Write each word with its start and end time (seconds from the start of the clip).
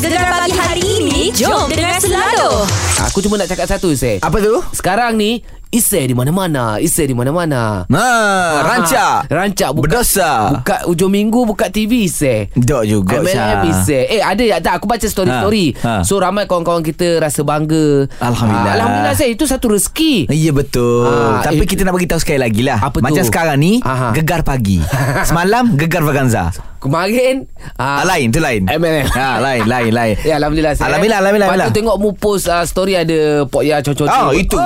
Gegar 0.00 0.32
pagi 0.32 0.56
hari 0.56 0.80
ini 0.80 1.28
Jom 1.36 1.68
dengar 1.68 2.00
selalu 2.00 2.64
Aku 3.04 3.20
cuma 3.20 3.36
nak 3.36 3.52
cakap 3.52 3.68
satu 3.68 3.92
Isai 3.92 4.16
Apa 4.24 4.40
tu? 4.40 4.56
Sekarang 4.72 5.12
ni 5.20 5.44
Isai 5.70 6.10
di 6.10 6.18
mana-mana 6.18 6.82
Isai 6.82 7.06
di 7.06 7.14
mana-mana. 7.14 7.86
Ha, 7.86 8.06
rancak. 8.66 9.30
Rancak 9.30 9.70
buka, 9.70 10.02
Berdosa. 10.02 10.50
Buka 10.50 10.76
ujung 10.90 11.14
minggu 11.14 11.46
Buka 11.46 11.70
TV 11.70 12.10
Isai. 12.10 12.50
Dok 12.58 12.82
juga 12.82 13.22
MLM 13.22 13.70
Isai. 13.70 14.18
Eh 14.18 14.18
ada 14.18 14.42
ya 14.42 14.58
tak 14.58 14.82
Aku 14.82 14.90
baca 14.90 15.06
story-story. 15.06 15.78
Ha, 15.78 16.02
ha. 16.02 16.02
So 16.02 16.18
ramai 16.18 16.50
kawan-kawan 16.50 16.82
kita 16.82 17.22
Rasa 17.22 17.46
bangga. 17.46 18.10
Alhamdulillah. 18.18 18.66
Ah, 18.66 18.76
Alhamdulillah 18.82 19.14
Isai 19.14 19.38
Itu 19.38 19.46
satu 19.46 19.70
rezeki. 19.70 20.26
Ya 20.34 20.50
betul. 20.50 21.06
Ah, 21.06 21.46
Tapi 21.46 21.62
eh. 21.62 21.68
kita 21.70 21.86
nak 21.86 21.94
bagi 21.94 22.10
tahu 22.10 22.18
sekali 22.18 22.42
lagi 22.42 22.66
lah. 22.66 22.82
Apa 22.82 22.98
tu? 22.98 23.06
Macam 23.06 23.22
sekarang 23.22 23.62
ni 23.62 23.78
Aha. 23.86 24.10
Gegar 24.10 24.42
pagi. 24.42 24.82
Semalam 25.30 25.78
Gegar 25.78 26.02
Vaganza. 26.02 26.50
Kemarin 26.82 27.46
ah, 27.78 28.02
Lain 28.02 28.34
tu 28.34 28.42
lain. 28.42 28.66
MLM 28.66 29.06
ha, 29.14 29.38
Lain 29.38 29.62
lain 29.70 29.92
lain. 29.94 30.14
Ya 30.26 30.34
Alhamdulillah 30.42 30.74
Isai. 30.74 30.90
Alhamdulillah, 30.90 31.20
Alhamdullah, 31.22 31.48
Lepas 31.54 31.70
tu 31.70 31.74
tengok 31.78 31.96
mu 32.02 32.10
post 32.18 32.50
uh, 32.50 32.66
Story 32.66 32.98
ada 32.98 33.46
Pok 33.46 33.62
Ya 33.62 33.78
cocok 33.78 34.10
Oh 34.10 34.34
itu. 34.34 34.58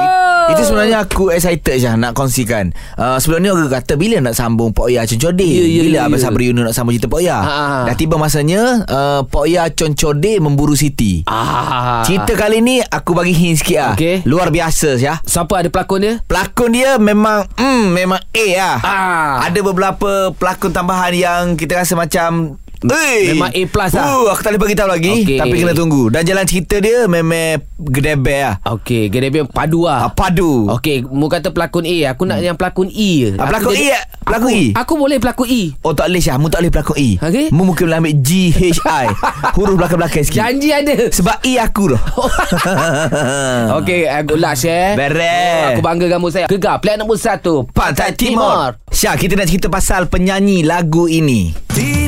Itu 0.49 0.63
sebenarnya 0.65 0.94
aku 0.97 1.29
excited 1.29 1.77
je 1.77 1.91
Nak 1.91 2.13
kongsikan 2.13 2.71
uh, 2.95 3.17
Sebelum 3.17 3.39
ni 3.39 3.49
aku 3.49 3.67
kata 3.67 3.95
Bila 3.95 4.21
nak 4.21 4.33
sambung 4.33 4.71
Pok 4.71 4.87
Ya 4.87 5.03
Concode 5.03 5.43
Ya, 5.43 5.63
ya, 5.63 5.83
Bila 5.83 5.97
ya, 5.97 6.03
Abang 6.05 6.19
ya. 6.19 6.25
Sabri 6.25 6.45
Yunu 6.47 6.63
nak 6.63 6.73
sambung 6.73 6.93
cerita 6.93 7.07
Pok 7.07 7.21
Ya 7.21 7.37
ha. 7.37 7.85
Dah 7.85 7.95
tiba 7.95 8.15
masanya 8.15 8.83
uh, 8.85 9.21
Pok 9.23 9.45
Ya 9.45 9.67
Concode 9.69 10.39
Memburu 10.39 10.73
Siti 10.73 11.23
Ah. 11.25 12.03
Cerita 12.03 12.35
kali 12.35 12.59
ni 12.59 12.79
Aku 12.81 13.13
bagi 13.13 13.33
hint 13.33 13.59
sikit 13.59 13.79
lah 13.79 13.93
Okey. 13.95 14.23
Luar 14.25 14.49
biasa 14.49 14.97
ya 14.97 15.19
Siapa 15.21 15.59
ada 15.59 15.69
pelakon 15.69 16.01
dia? 16.01 16.15
Pelakon 16.25 16.71
dia 16.71 16.97
memang 16.97 17.47
mm, 17.55 17.85
Memang 17.91 18.21
A 18.25 18.47
lah 18.55 18.77
Ah. 18.81 19.35
Ada 19.45 19.61
beberapa 19.61 20.11
pelakon 20.33 20.71
tambahan 20.71 21.13
yang 21.13 21.43
kita 21.55 21.77
rasa 21.77 21.95
macam 21.95 22.57
Eh, 22.85 23.33
Memang 23.33 23.49
A 23.49 23.63
plus 23.65 23.93
lah. 23.93 24.05
uh, 24.13 24.29
Aku 24.29 24.41
tak 24.41 24.53
boleh 24.53 24.63
beritahu 24.63 24.85
lagi 24.87 25.25
Okey. 25.25 25.39
Tapi 25.39 25.55
kena 25.57 25.73
tunggu 25.73 26.09
Dan 26.09 26.21
jalan 26.23 26.45
cerita 26.45 26.77
dia 26.77 27.07
Memang 27.07 27.65
Gedebe 27.75 28.37
lah 28.37 28.55
Okey, 28.63 29.09
Gedebian 29.09 29.45
padu 29.45 29.85
ah, 29.85 30.05
lah. 30.05 30.13
Padu 30.13 30.69
Okey, 30.71 31.01
mu 31.03 31.27
kata 31.27 31.49
pelakon 31.49 31.83
A, 31.83 32.13
aku 32.13 32.23
nak 32.23 32.39
yang 32.39 32.55
pelakon 32.55 32.87
E 32.87 33.11
je. 33.19 33.31
Ah, 33.35 33.47
Aku 33.47 33.51
pelakon 33.51 33.73
jadi- 33.73 33.89
E, 33.89 33.99
pelakon 34.21 34.45
aku, 34.45 34.49
E? 34.51 34.65
Aku 34.75 34.93
boleh 34.97 35.17
pelakon 35.17 35.47
E. 35.49 35.63
Oh 35.81 35.93
tak 35.93 36.07
boleh 36.07 36.21
Syah 36.21 36.37
Mu 36.37 36.47
tak 36.47 36.61
boleh 36.61 36.73
pelakon 36.73 36.97
E 36.99 37.09
Okey. 37.17 37.47
Mu 37.49 37.63
mungkin 37.65 37.85
boleh 37.87 37.99
ambil 37.99 38.15
G-H-I 38.21 39.07
Huruf 39.57 39.77
belakang-belakang 39.77 40.23
sikit 40.23 40.39
Janji 40.39 40.69
ada. 40.69 40.95
Sebab 41.09 41.41
E 41.41 41.57
aku 41.57 41.83
tu 41.89 41.99
Okey, 43.77 44.01
uh, 44.05 44.23
good 44.23 44.39
luck 44.39 44.55
share. 44.55 44.93
Beres. 44.95 45.73
Aku 45.73 45.81
bangga 45.81 46.07
kamu 46.11 46.27
saya. 46.29 46.47
Gegar 46.47 46.79
plan 46.79 46.97
nombor 46.97 47.17
satu. 47.17 47.65
Pantai 47.71 48.13
Timur 48.13 48.77
Syah 48.87 49.15
kita 49.15 49.35
nak 49.35 49.47
cerita 49.47 49.67
pasal 49.67 50.07
penyanyi 50.07 50.63
lagu 50.63 51.05
ini 51.05 51.51
Tidak 51.67 52.04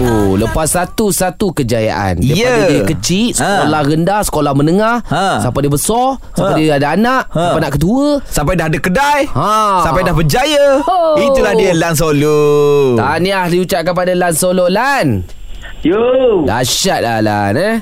Oh, 0.00 0.32
lepas 0.32 0.72
satu-satu 0.72 1.52
kejayaan. 1.52 2.24
Daripada 2.24 2.40
Ya. 2.56 2.68
dia 2.72 2.82
kecil, 2.88 3.36
sekolah 3.36 3.80
rendah, 3.84 4.20
sekolah 4.24 4.52
menengah, 4.56 5.04
Ha. 5.04 5.44
sampai 5.44 5.68
dia 5.68 5.72
besar, 5.72 6.16
sampai 6.32 6.54
Ha. 6.54 6.58
dia 6.58 6.72
ada 6.80 6.88
anak, 6.96 7.22
Ha. 7.30 7.40
sampai 7.52 7.60
nak 7.60 7.72
ketua. 7.76 8.06
Sampai 8.24 8.54
dah 8.56 8.66
ada 8.66 8.78
kedai 8.80 9.20
Ha. 9.28 9.52
Sampai 9.84 10.02
dah 10.02 10.14
berjaya 10.16 10.66
Oh. 10.80 11.20
Itulah 11.20 11.52
dia 11.52 11.76
Lan 11.76 11.92
Solo 11.92 12.40
Tahniah 12.96 13.44
diucapkan 13.46 13.92
pada 13.92 14.12
Lan 14.16 14.32
Solo 14.32 14.66
Lan. 14.72 15.20
Yo. 15.84 16.00
Dahsyat 16.48 17.00
lah 17.00 17.18
Lan 17.20 17.52
eh. 17.56 17.76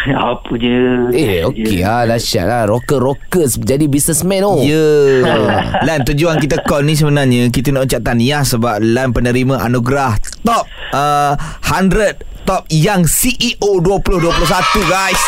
Apa 0.32 0.52
je. 0.56 0.76
Eh 1.12 1.44
okey 1.44 1.84
lah 1.84 2.08
Dahsyat 2.08 2.46
lah 2.46 2.62
Rocker-rocker 2.66 3.44
Jadi 3.46 3.84
businessman 3.84 4.40
oh 4.42 4.62
Ya 4.62 5.20
Lan 5.86 6.04
tujuan 6.04 6.40
kita 6.40 6.64
call 6.64 6.88
ni 6.88 6.96
sebenarnya 6.96 7.48
Kita 7.48 7.68
nak 7.68 7.84
ucap 7.84 8.00
tahniah 8.00 8.40
Sebab 8.40 8.80
Lan 8.80 9.12
penerima 9.12 9.60
anugerah 9.60 10.16
Top 10.40 10.64
uh, 10.90 11.36
100 11.68 12.48
Top 12.48 12.64
Young 12.68 13.04
CEO 13.04 13.78
2021 13.78 14.40
guys 14.88 15.20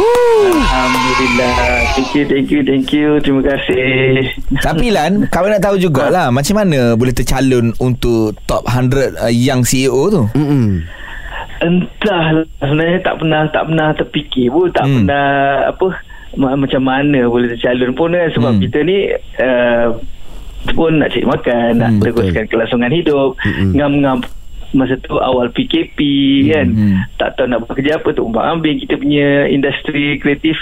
Alhamdulillah. 0.00 1.52
Thank 1.92 2.14
you, 2.14 2.24
thank 2.24 2.48
you, 2.48 2.60
thank 2.62 2.88
you. 2.88 3.08
Terima 3.20 3.42
kasih. 3.44 4.32
Tapi 4.62 4.88
Lan 4.88 5.24
Kau 5.34 5.44
nak 5.44 5.60
tahu 5.60 5.76
jugalah 5.76 6.30
Macam 6.30 6.56
mana 6.56 6.94
boleh 6.94 7.12
tercalon 7.12 7.74
Untuk 7.76 8.38
top 8.46 8.64
100 8.64 9.18
uh, 9.18 9.28
Young 9.28 9.66
CEO 9.66 10.08
tu 10.08 10.22
Mm-mm. 10.32 10.86
Entah 11.60 12.24
sebenarnya 12.58 12.98
tak 13.00 13.14
pernah 13.16 13.42
tak 13.46 13.64
pernah 13.66 13.88
terfikir 13.92 14.48
pun 14.48 14.68
tak 14.70 14.82
Hmm. 14.82 14.94
pernah 14.98 15.28
apa 15.68 15.86
ma- 16.32 16.56
macam 16.56 16.82
mana 16.82 17.26
boleh 17.26 17.50
tercalon 17.50 17.92
pun 17.92 18.10
kan 18.10 18.28
sebab 18.30 18.50
Hmm. 18.50 18.62
kita 18.62 18.78
ni 18.80 18.98
uh, 19.38 19.86
pun 20.70 20.92
nak 20.94 21.10
cari 21.10 21.26
makan 21.26 21.68
nak 21.76 21.90
Hmm, 21.90 22.00
teruskan 22.02 22.44
kelangsungan 22.46 22.88
hidup 22.90 23.36
Hmm. 23.38 23.72
ngam-ngam 23.72 24.18
masa 24.70 24.94
tu 24.98 25.18
awal 25.18 25.50
PKP 25.50 25.98
kan 26.46 26.70
hmm. 26.70 26.94
tak 27.18 27.34
tahu 27.34 27.44
nak 27.44 27.60
buat 27.60 27.74
kerja 27.74 27.98
apa 27.98 28.08
tu 28.08 28.22
umbang 28.22 28.46
ambing 28.52 28.78
kita 28.78 28.94
punya 28.94 29.44
industri 29.46 30.14
kreatif 30.16 30.54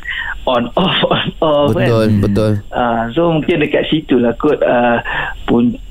on 0.46 0.72
off 0.74 0.96
on 1.06 1.28
off 1.38 1.70
Betul 1.70 2.08
kan 2.08 2.10
Betul 2.22 2.52
Uh, 2.70 3.02
so 3.12 3.28
mungkin 3.28 3.60
dekat 3.60 3.84
situ 3.86 4.16
lah 4.16 4.32
kot 4.34 4.58
uh, 4.58 4.98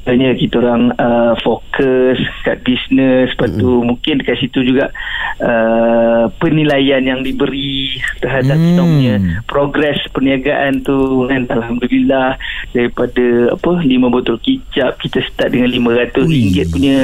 puncanya 0.08 0.40
kita 0.40 0.64
orang 0.64 0.96
uh, 0.96 1.36
fokus 1.44 2.16
kat 2.48 2.64
bisnes 2.64 3.28
lepas 3.36 3.52
tu 3.60 3.84
mungkin 3.84 4.24
dekat 4.24 4.40
situ 4.40 4.64
juga 4.64 4.88
uh, 5.44 6.32
penilaian 6.40 7.04
yang 7.04 7.20
diberi 7.28 8.00
terhadap 8.24 8.56
Hmm. 8.56 8.64
kita 8.64 8.82
punya 8.88 9.16
progres 9.52 10.00
perniagaan 10.16 10.80
tu. 10.88 11.28
Kan? 11.28 11.44
Alhamdulillah 11.52 12.40
daripada 12.72 13.52
apa 13.52 13.72
5 13.84 14.08
botol 14.08 14.40
kicap 14.40 14.96
kita 15.04 15.20
start 15.28 15.52
dengan 15.52 15.76
RM500 15.76 16.72
punya 16.72 16.98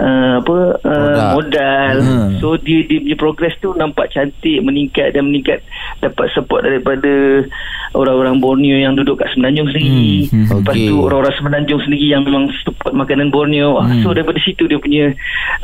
uh, 0.00 0.40
apa 0.40 0.56
uh, 0.88 1.04
Modal. 1.04 1.28
modal. 1.36 1.96
Hmm. 2.00 2.30
so 2.40 2.56
dia 2.64 2.80
dia 2.88 2.98
punya 3.04 3.16
progres 3.20 3.54
tu 3.60 3.76
nampak 3.76 4.08
cantik 4.16 4.64
meningkat 4.64 5.12
dan 5.12 5.28
meningkat. 5.28 5.60
Dapat 6.00 6.32
support 6.32 6.64
daripada 6.64 7.44
orang-orang 7.92 8.38
Borneo 8.38 8.78
yang 8.78 8.94
duduk 8.94 9.18
kat 9.18 9.28
Semenanjung 9.34 9.68
sendiri. 9.74 10.30
Hmm, 10.30 10.46
hmm. 10.46 10.56
lepas 10.62 10.74
tu 10.78 10.94
orang-orang 11.02 11.34
Semenanjung 11.36 11.80
sendiri 11.82 12.06
yang 12.08 12.22
memang 12.22 12.37
support 12.62 12.94
makanan 12.94 13.34
Borneo 13.34 13.82
hmm. 13.82 14.06
so 14.06 14.14
daripada 14.14 14.38
situ 14.38 14.70
dia 14.70 14.78
punya 14.78 15.10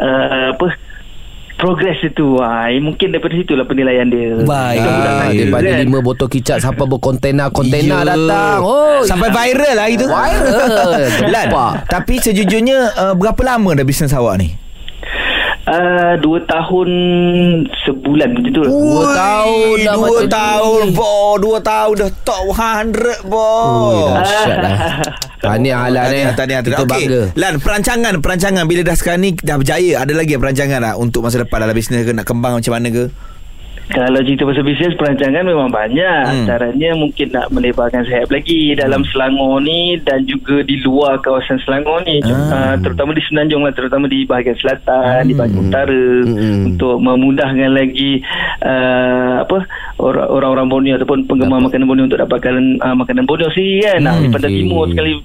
uh, 0.03 0.51
apa 0.51 0.75
progres 1.55 2.03
itu 2.03 2.35
ah 2.43 2.67
mungkin 2.83 3.15
daripada 3.15 3.39
situlah 3.39 3.63
penilaian 3.63 4.11
dia 4.11 4.43
Baik. 4.43 4.83
Ah, 4.83 5.31
daripada 5.31 5.71
kan. 5.71 5.79
lima 5.87 5.99
botol 6.03 6.27
kicap 6.27 6.59
Sampai 6.59 6.83
berkontena-kontena 6.91 8.03
Ya. 8.03 8.11
datang 8.11 8.59
Oh 8.59 9.07
Sampai 9.07 9.31
viral 9.31 9.75
lah 9.79 9.87
itu 9.87 10.03
Viral 10.03 11.07
Lan 11.33 11.47
Tapi 11.87 12.19
sejujurnya 12.19 12.79
uh, 12.99 13.15
Berapa 13.15 13.55
lama 13.55 13.71
dah 13.79 13.87
bisnes 13.87 14.11
awak 14.11 14.43
ni? 14.43 14.64
Uh, 15.69 16.15
dua 16.21 16.39
tahun 16.45 16.89
sebulan 17.85 18.29
macam 18.37 18.53
tu 18.53 18.63
Dua 18.65 19.05
tahun 19.13 19.77
dah 19.85 19.95
Dua 19.97 20.21
tahun 20.29 20.85
Bo 20.93 21.37
Dua 21.41 21.59
tahun 21.61 21.95
dah 22.01 22.11
top 22.25 22.45
100 22.53 23.29
Bo 23.29 23.51
Ui, 23.91 24.01
dahsyat 24.13 24.59
lah 24.61 24.77
Tahniah 25.45 25.81
eh 25.85 25.93
Tahniah, 25.93 26.33
tahniah, 26.33 26.33
tahniah. 26.33 26.61
Kita 26.65 26.77
Okey, 26.89 27.05
bangga. 27.05 27.23
Lan, 27.37 27.55
perancangan, 27.61 28.13
perancangan. 28.25 28.65
Bila 28.65 28.81
dah 28.81 28.97
sekarang 28.97 29.21
ni 29.29 29.31
dah 29.37 29.61
berjaya, 29.61 30.01
ada 30.01 30.13
lagi 30.17 30.41
perancangan 30.41 30.81
tak 30.81 30.97
untuk 30.97 31.21
masa 31.21 31.45
depan? 31.45 31.61
Dalam 31.61 31.77
bisnes 31.77 32.01
ke 32.09 32.17
nak 32.17 32.25
kembang 32.25 32.57
macam 32.57 32.73
mana 32.73 32.89
ke? 32.89 33.05
Kalau 33.87 34.17
cerita 34.19 34.43
pasal 34.43 34.63
bisnes 34.63 34.95
perancangan 34.95 35.45
memang 35.45 35.69
banyak. 35.69 36.01
Hmm. 36.23 36.33
Hmm. 36.35 36.41
Antaranya 36.43 36.91
mungkin 36.95 37.27
nak 37.31 37.47
melebarkan 37.49 38.05
sayap 38.05 38.29
lagi 38.29 38.73
dalam 38.73 39.05
Selangor 39.07 39.61
ni 39.61 40.01
dan 40.01 40.25
juga 40.25 40.61
di 40.61 40.81
luar 40.81 41.19
kawasan 41.19 41.61
Selangor 41.61 42.01
ni. 42.03 42.19
Ah. 42.23 42.73
Uh, 42.73 42.75
terutama 42.81 43.13
di 43.13 43.23
Semenanjung 43.23 43.61
lah, 43.61 43.73
terutama 43.73 44.05
di 44.07 44.25
bahagian 44.25 44.57
selatan, 44.57 45.25
di 45.25 45.35
bahagian 45.35 45.61
utara 45.63 46.03
Hmm. 46.25 46.71
untuk 46.71 46.97
memudahkan 46.97 47.71
lagi 47.71 48.25
uh, 48.61 49.43
apa 49.43 49.59
orang- 49.99 50.29
orang-orang 50.29 50.67
Borneo 50.67 50.95
ataupun 50.97 51.25
penggemar 51.25 51.59
Dapat. 51.59 51.67
makanan 51.67 51.87
Borneo 51.87 52.05
untuk 52.07 52.21
dapatkan 52.21 52.55
uh, 52.81 52.95
makanan 52.95 53.25
Borneo 53.25 53.49
sendiri 53.51 53.85
kan. 53.85 54.01
Hmm, 54.03 54.21
di 54.21 54.29
Pantai. 54.31 54.51
Timur 54.55 54.85
sekali 54.89 55.13
uh, 55.13 55.21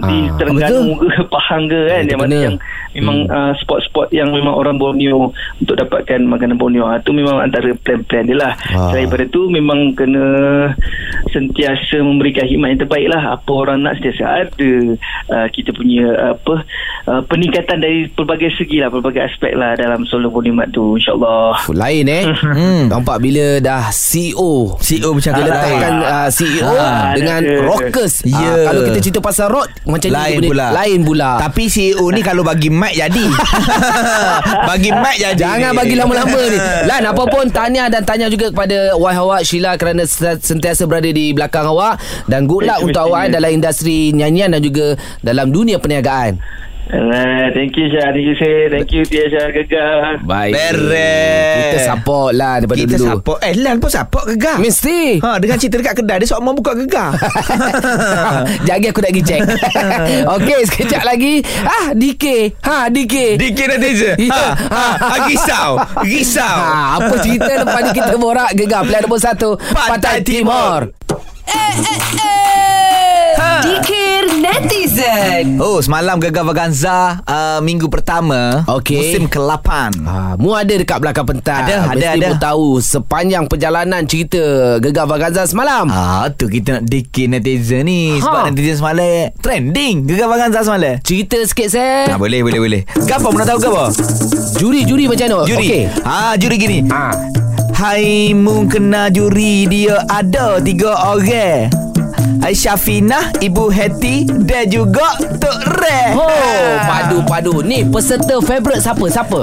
di 0.00 0.18
Ah, 0.20 0.36
Terengganu 0.36 0.78
ke 0.98 1.22
Pahang 1.34 1.64
ke 1.66 1.80
kan 1.88 2.02
yang 2.04 2.20
mana 2.20 2.34
yang 2.36 2.56
memang 2.98 3.18
uh, 3.26 3.52
spot-spot 3.56 4.10
yang 4.10 4.28
memang 4.28 4.52
orang 4.52 4.76
Borneo 4.76 5.30
untuk 5.56 5.74
dapatkan 5.74 6.20
makanan 6.22 6.56
Borneo. 6.56 6.84
Ah, 6.84 6.98
Itu 6.98 7.10
memang 7.10 7.38
antara 7.38 7.70
plan-plan 7.76 8.24
dia 8.24 8.36
lah. 8.36 8.52
Ah. 8.68 8.90
Selain 8.90 9.06
daripada 9.06 9.24
tu 9.28 9.46
memang 9.48 9.92
kena 9.92 10.26
sentiasa 11.28 11.98
memberikan 11.98 12.44
khidmat 12.44 12.68
yang 12.70 12.80
terbaik 12.80 13.08
lah. 13.08 13.22
Apa 13.34 13.50
orang 13.54 13.78
nak 13.80 13.96
sentiasa 13.96 14.24
ada. 14.44 14.72
Uh, 15.28 15.46
kita 15.50 15.70
punya 15.70 16.06
apa 16.34 16.64
uh, 17.06 17.22
peningkatan 17.24 17.78
dari 17.78 18.08
pelbagai 18.08 18.52
segi 18.54 18.78
lah, 18.78 18.88
pelbagai 18.88 19.22
aspek 19.24 19.52
lah 19.52 19.74
dalam 19.74 20.04
Solo 20.04 20.28
Bonimat 20.28 20.70
tu 20.70 20.96
insyaAllah. 20.96 21.68
Lain 21.70 22.06
eh 22.06 22.24
Hmm. 22.48 22.88
Nampak 22.88 23.20
bila 23.20 23.60
dah 23.60 23.88
CEO 23.88 24.74
CEO 24.78 25.10
Dia 25.14 25.30
lain. 25.32 25.44
letakkan 25.44 25.92
uh, 26.00 26.28
CEO 26.28 26.64
Ah, 26.70 27.12
dengan 27.12 27.40
ada. 27.40 27.60
rockers 27.62 28.24
Ya. 28.24 28.34
Ah, 28.34 28.72
Kalau 28.72 28.80
kita 28.84 28.98
cerita 29.00 29.20
pasal 29.20 29.46
rock 29.48 29.68
Macam 29.84 30.10
lain 30.10 30.36
ni 30.38 30.48
pula. 30.48 30.66
Lain 30.72 30.98
pula 31.02 31.30
Tapi 31.38 31.68
CEO 31.68 32.08
ni 32.08 32.20
kalau 32.28 32.42
bagi 32.42 32.68
mic 32.68 32.87
jadi. 32.94 33.24
bagi 34.68 34.90
mic 34.92 35.16
jadi. 35.18 35.36
Jangan 35.38 35.70
bagi 35.72 35.94
lama-lama 35.94 36.40
ni 36.50 36.58
Lan 36.84 37.02
apa 37.06 37.22
pun 37.24 37.46
Tahniah 37.46 37.86
dan 37.86 38.02
tanya 38.02 38.26
juga 38.26 38.50
kepada 38.50 38.96
Wife 38.98 39.20
awak 39.20 39.40
Sheila 39.46 39.78
Kerana 39.78 40.02
se- 40.02 40.42
sentiasa 40.42 40.82
berada 40.84 41.06
di 41.06 41.30
belakang 41.30 41.62
awak 41.64 41.96
Dan 42.26 42.44
good 42.44 42.66
luck 42.66 42.82
untuk 42.82 43.02
awak. 43.04 43.30
Dalam 43.30 43.54
industri 43.54 44.10
nyanyian 44.10 44.50
Dan 44.50 44.60
juga 44.60 44.98
Dalam 45.20 45.48
dunia 45.48 45.78
perniagaan 45.78 46.40
Uh, 46.88 47.52
thank 47.52 47.76
you 47.76 47.92
Syah. 47.92 48.08
Thank 48.10 48.24
you 48.24 48.32
Syah 48.32 48.72
Thank 48.72 48.90
you 48.96 49.04
Tia 49.04 49.28
Syah. 49.28 49.52
Gegar. 49.52 50.24
Baik. 50.24 50.56
Beres. 50.56 51.56
Kita 51.60 51.78
support 51.84 52.32
lah 52.32 52.64
Daripada 52.64 52.80
Kita 52.80 52.96
dulu. 52.96 53.08
support. 53.12 53.38
Eh 53.44 53.52
Lan 53.54 53.76
pun 53.76 53.90
support 53.92 54.24
gegar. 54.24 54.56
Mesti. 54.56 55.20
Ha, 55.20 55.36
dengan 55.36 55.60
cerita 55.60 55.76
dekat 55.76 55.94
kedai 56.00 56.16
Dia 56.16 56.28
seorang 56.32 56.56
buka 56.56 56.72
gegar. 56.72 57.12
Jangan 58.66 58.88
aku 58.88 59.00
nak 59.04 59.10
pergi 59.12 59.22
check. 59.22 59.40
Okey 60.40 60.60
sekejap 60.64 61.02
lagi. 61.04 61.44
Ah 61.60 61.92
DK 61.92 62.24
Ha 62.64 62.88
DK 62.88 63.14
DK 63.36 63.58
netizen. 63.68 64.14
Ya. 64.16 64.56
ha, 64.56 64.86
ha, 64.96 65.14
Risau. 65.28 65.70
Risau. 66.00 66.56
Ha, 66.56 67.04
apa 67.04 67.14
cerita 67.20 67.52
lepas 67.52 67.80
ni 67.84 67.90
kita 67.92 68.16
borak 68.16 68.56
gegar? 68.56 68.80
Pilihan 68.88 69.04
nombor 69.04 69.20
satu 69.20 69.60
Pantai 69.60 70.24
Timur. 70.24 70.88
Ha. 73.38 73.60
Dikir 73.60 74.07
netizen. 74.50 75.58
Oh 75.58 75.78
semalam 75.78 76.16
Gegar 76.18 76.42
Vaganza 76.42 77.20
uh, 77.20 77.60
Minggu 77.60 77.86
pertama 77.86 78.64
Okey. 78.66 78.96
Musim 78.98 79.24
ke-8 79.26 79.68
Ha, 80.00 80.34
mu 80.34 80.52
ada 80.52 80.70
dekat 80.70 80.98
belakang 80.98 81.26
pentas. 81.26 81.62
Ada, 81.62 81.74
ada, 81.86 81.94
Mesti 81.94 82.08
ada. 82.16 82.26
mu 82.26 82.34
tahu 82.38 82.66
sepanjang 82.78 83.44
perjalanan 83.46 84.02
cerita 84.04 84.40
Gegar 84.78 85.04
Vaganza 85.04 85.44
semalam. 85.44 85.86
Ah 85.88 86.26
tu 86.30 86.46
kita 86.46 86.80
nak 86.80 86.84
dikir 86.84 87.28
netizen 87.28 87.84
ni 87.84 88.16
Ha. 88.16 88.24
Sebab 88.24 88.42
netizen 88.50 88.76
semalam 88.78 89.30
Trending 89.38 90.06
Gegar 90.06 90.28
Vaganza 90.28 90.62
semalam 90.62 90.96
Cerita 91.00 91.36
sikit 91.40 91.68
saya. 91.68 92.08
Ah, 92.08 92.18
boleh 92.18 92.40
boleh 92.40 92.58
boleh 92.58 92.82
Gapa 93.04 93.28
nak 93.28 93.46
tahu 93.46 93.58
gapa? 93.60 93.84
Juri-juri 94.56 95.06
macam 95.06 95.26
mana? 95.28 95.44
Juri 95.44 95.66
Okey. 95.68 95.82
Ah 96.02 96.32
juri 96.34 96.56
gini 96.56 96.78
Ha. 96.88 97.12
Hai 97.70 98.34
mu 98.34 98.66
kena 98.66 99.06
juri 99.06 99.62
dia 99.64 100.02
ada 100.08 100.58
tiga 100.58 100.98
orang 100.98 101.70
Aisyah 102.38 102.78
Fina, 102.80 103.32
Ibu 103.42 103.68
Heti 103.72 104.24
dan 104.24 104.68
juga 104.70 105.16
Tok 105.18 105.58
Re. 105.80 106.16
Oh, 106.16 106.72
padu-padu. 106.86 107.60
Ni 107.64 107.84
peserta 107.84 108.40
favourite 108.40 108.80
siapa? 108.80 109.04
Siapa? 109.10 109.40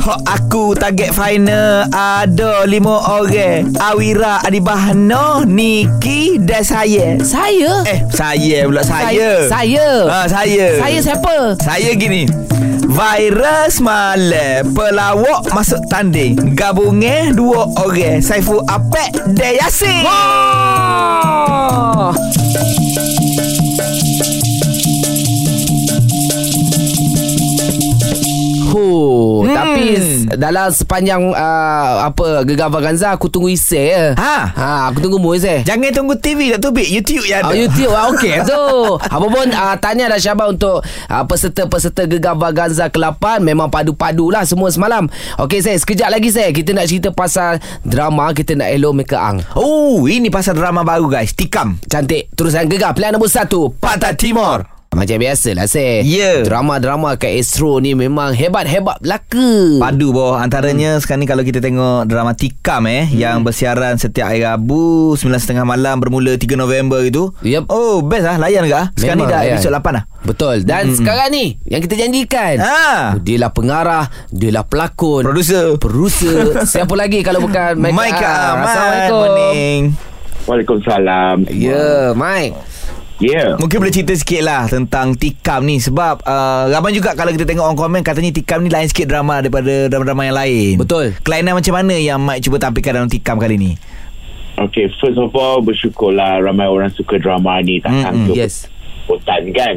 Hak 0.00 0.20
aku 0.24 0.72
target 0.72 1.12
final 1.12 1.84
ada 1.92 2.64
lima 2.64 3.04
orang. 3.04 3.68
Awira 3.76 4.40
Adibahno, 4.40 5.44
Niki 5.44 6.40
dan 6.40 6.64
saya. 6.64 7.20
Saya. 7.20 7.84
Eh, 7.84 8.00
saya 8.08 8.64
pula 8.64 8.80
saya. 8.80 9.44
Saya. 9.44 9.88
Ha, 10.08 10.18
saya. 10.24 10.66
Saya 10.80 10.98
siapa? 11.04 11.36
Saya 11.60 11.92
gini. 11.92 12.24
Virus 12.90 13.78
malam 13.78 14.74
Pelawak 14.74 15.46
masuk 15.54 15.78
tanding. 15.86 16.58
Gabungnya 16.58 17.30
dua 17.30 17.70
orang. 17.78 18.18
Saiful 18.18 18.66
Apek 18.66 19.14
dan 19.30 19.62
Yasin 19.62 20.02
Oh. 28.70 29.42
Huh, 29.42 29.48
Hmm. 29.50 29.56
tapi 29.56 29.86
dalam 30.32 30.68
sepanjang 30.70 31.22
uh, 31.30 32.06
apa 32.06 32.44
Gegar 32.44 32.68
Vaganza 32.68 33.10
aku 33.10 33.26
tunggu 33.26 33.48
isi 33.48 33.76
ya. 33.76 34.14
Ha. 34.14 34.36
Ha, 34.50 34.68
aku 34.86 35.00
tunggu 35.00 35.16
mu 35.16 35.32
isi. 35.32 35.62
Jangan 35.62 35.90
tunggu 35.90 36.14
TV 36.14 36.50
tak 36.50 36.60
tu 36.60 36.70
Bik. 36.70 36.86
YouTube 36.86 37.24
ya 37.24 37.42
Oh, 37.42 37.50
YouTube. 37.50 37.90
Ah, 37.90 38.06
Okey 38.08 38.42
tu. 38.42 38.62
Apa 39.14 39.26
pun 39.26 39.46
uh, 39.48 39.76
Tanya 39.76 40.06
dah 40.06 40.18
Syabah 40.18 40.48
Untuk 40.48 40.80
uh, 40.82 41.24
peserta-peserta 41.24 42.04
Gegar 42.04 42.34
Vaganza 42.34 42.86
ke-8 42.86 43.40
Memang 43.40 43.66
padu-padu 43.66 44.28
lah 44.28 44.42
Semua 44.42 44.68
semalam. 44.68 45.08
Okey 45.36 45.60
saya 45.60 45.76
Sekejap 45.76 46.08
lagi 46.08 46.30
saya. 46.30 46.50
Kita 46.50 46.70
nak 46.70 46.86
cerita 46.86 47.10
pasal 47.10 47.58
Drama 47.80 48.30
Kita 48.30 48.54
nak 48.54 48.68
Hello 48.68 48.92
Meka 48.92 49.18
Ang. 49.18 49.42
Oh 49.54 50.04
ini 50.04 50.28
pasal 50.28 50.54
drama 50.54 50.80
baru 50.80 51.08
guys. 51.08 51.32
Tikam. 51.32 51.76
Cantik. 51.82 52.30
Terusan 52.32 52.66
Gegar. 52.66 52.94
Pilihan 52.94 53.12
nombor 53.12 53.28
1 53.28 53.50
Pantai 53.76 54.14
Timur 54.14 54.79
Macam 54.90 55.22
biasa 55.22 55.54
lah 55.54 55.70
saya 55.70 56.02
Ya. 56.02 56.42
Drama-drama 56.42 57.14
kat 57.14 57.30
Astro 57.38 57.78
ni 57.78 57.94
Memang 57.94 58.34
hebat-hebat 58.34 58.98
belaka 58.98 59.78
Padu 59.78 60.10
boh 60.10 60.34
Antaranya 60.34 60.98
hmm. 60.98 61.00
sekarang 61.00 61.22
ni 61.22 61.28
Kalau 61.30 61.46
kita 61.46 61.62
tengok 61.62 62.10
drama 62.10 62.34
Tikam 62.34 62.90
eh 62.90 63.06
hmm. 63.06 63.14
Yang 63.14 63.36
bersiaran 63.46 63.94
setiap 63.96 64.26
hari 64.26 64.42
Rabu 64.42 65.14
9.30 65.14 65.62
malam 65.62 66.02
Bermula 66.02 66.34
3 66.34 66.42
November 66.58 67.06
itu 67.06 67.30
Yep. 67.38 67.70
Oh 67.70 68.02
best 68.02 68.26
lah 68.26 68.42
Layan 68.42 68.66
ke 68.66 68.74
ah? 68.74 68.90
Sekarang 68.92 69.22
Memang 69.22 69.30
ni 69.30 69.32
dah 69.32 69.40
layan. 69.40 69.54
episod 69.54 69.70
8 69.70 69.94
lah 69.94 70.04
Betul 70.20 70.56
Dan 70.66 70.82
mm 70.84 70.96
sekarang 70.98 71.28
ni 71.30 71.46
Yang 71.62 71.80
kita 71.86 71.94
janjikan 71.96 72.54
Ha. 72.58 72.82
Dia 73.22 73.36
lah 73.38 73.50
pengarah 73.54 74.04
Dia 74.28 74.50
lah 74.50 74.66
pelakon 74.66 75.22
Producer 75.22 75.78
Producer 75.78 76.58
Siapa 76.74 76.98
lagi 76.98 77.22
kalau 77.22 77.46
bukan 77.46 77.78
Mike 77.78 77.94
Mike 77.94 78.18
Ang? 78.18 78.26
Ahmad 78.26 78.66
Assalamualaikum 78.66 79.14
Morning 79.14 79.82
Waalaikumsalam. 80.40 81.36
Ya 81.46 82.10
Mike 82.10 82.58
Ya. 82.58 82.79
Yeah. 83.20 83.60
Mungkin 83.60 83.84
boleh 83.84 83.92
cerita 83.92 84.16
sikit 84.16 84.40
lah 84.40 84.64
Tentang 84.64 85.12
Tikam 85.12 85.68
ni. 85.68 85.76
Sebab 85.76 86.24
uh, 86.24 86.72
Ramai 86.72 86.96
juga 86.96 87.12
Kalau 87.12 87.28
kita 87.28 87.44
tengok 87.44 87.68
orang 87.68 87.76
komen 87.76 88.00
Katanya 88.00 88.32
Tikam 88.32 88.64
ni 88.64 88.72
lain 88.72 88.88
sikit 88.88 89.12
drama 89.12 89.44
Daripada 89.44 89.92
drama-drama 89.92 90.24
yang 90.24 90.36
lain. 90.40 90.74
Betul. 90.80 91.12
Kelainan 91.20 91.52
macam 91.52 91.76
mana 91.76 92.00
Yang 92.00 92.20
Mike 92.24 92.42
cuba 92.48 92.56
tampilkan 92.56 92.92
Dalam 92.96 93.12
Tikam 93.12 93.36
kali 93.36 93.60
ni? 93.60 93.72
Okay, 94.60 94.88
first 95.00 95.16
of 95.16 95.32
all 95.36 95.64
bersyukurlah 95.64 96.44
ramai 96.44 96.68
orang 96.68 96.92
suka 96.92 97.16
drama 97.16 97.64
ni 97.64 97.80
tak 97.80 97.96
sangka 97.96 98.32
Yes 98.36 98.68
hutan 99.10 99.42
kan. 99.50 99.74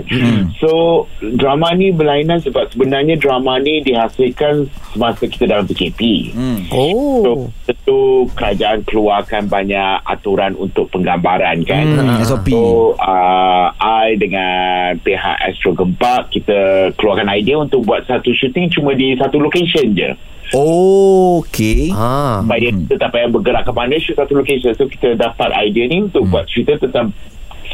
So 0.61 1.05
drama 1.19 1.73
ni 1.73 1.89
berlainan 1.89 2.39
sebab 2.45 2.69
sebenarnya 2.69 3.17
drama 3.17 3.57
ni 3.57 3.81
dihasilkan 3.81 4.69
semasa 4.93 5.25
kita 5.25 5.49
dalam 5.49 5.65
PKP. 5.65 6.31
hmm. 6.33 6.59
So 6.69 6.83
Oh 7.23 7.49
tentu 7.63 8.27
kerajaan 8.35 8.83
keluarkan 8.83 9.47
banyak 9.47 10.03
aturan 10.03 10.55
untuk 10.59 10.91
penggambaran 10.91 11.63
kan. 11.63 11.85
Hmm, 11.87 12.19
SOP. 12.23 12.51
So 12.51 12.95
uh, 12.99 13.71
I 13.79 14.19
dengan 14.19 14.99
pihak 14.99 15.37
Astro 15.39 15.75
Gempak 15.75 16.31
kita 16.31 16.91
keluarkan 16.99 17.31
idea 17.31 17.59
untuk 17.59 17.87
buat 17.87 18.03
satu 18.07 18.31
shooting 18.35 18.67
cuma 18.71 18.95
di 18.95 19.15
satu 19.15 19.39
location 19.39 19.95
je. 19.95 20.11
Oh 20.53 21.41
Okay 21.41 21.89
ha. 21.89 22.43
Supaya 22.43 22.69
kita 22.69 22.95
tak 22.99 23.09
payah 23.15 23.31
bergerak 23.31 23.63
ke 23.65 23.71
mana 23.73 23.95
Shoot 23.97 24.19
satu 24.19 24.37
location 24.37 24.75
So 24.75 24.85
kita 24.85 25.17
dapat 25.17 25.49
idea 25.55 25.87
ni 25.89 26.05
Untuk 26.05 26.29
buat 26.29 26.45
cerita 26.45 26.77
tentang 26.77 27.15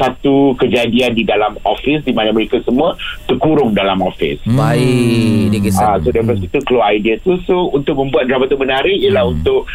Satu 0.00 0.34
kejadian 0.56 1.12
di 1.12 1.22
dalam 1.22 1.60
office 1.62 2.00
Di 2.00 2.10
mana 2.10 2.32
mereka 2.32 2.56
semua 2.60 2.96
Terkurung 3.24 3.70
dalam 3.70 4.00
office 4.00 4.40
Baik 4.48 5.52
Dia 5.52 5.60
kisah 5.60 5.84
Ah, 5.84 5.96
so 5.96 6.08
daripada 6.08 6.40
situ 6.40 6.56
keluar 6.64 6.88
idea 6.90 7.20
tu 7.20 7.36
So 7.44 7.68
untuk 7.68 7.94
membuat 7.94 8.24
drama 8.24 8.48
tu 8.48 8.56
menarik 8.56 8.96
Ialah 8.96 9.28
untuk 9.28 9.68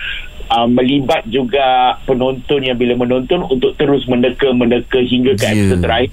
uh, 0.47 0.65
Melibat 0.65 1.23
juga 1.25 1.93
penonton 2.03 2.59
yang 2.59 2.73
bila 2.73 2.97
menonton 2.97 3.45
Untuk 3.45 3.75
terus 3.75 4.03
meneka-meneka 4.05 4.97
hingga 4.99 5.33
ke 5.33 5.45
Ya. 5.45 5.53
episode 5.53 5.81
terakhir 5.81 6.11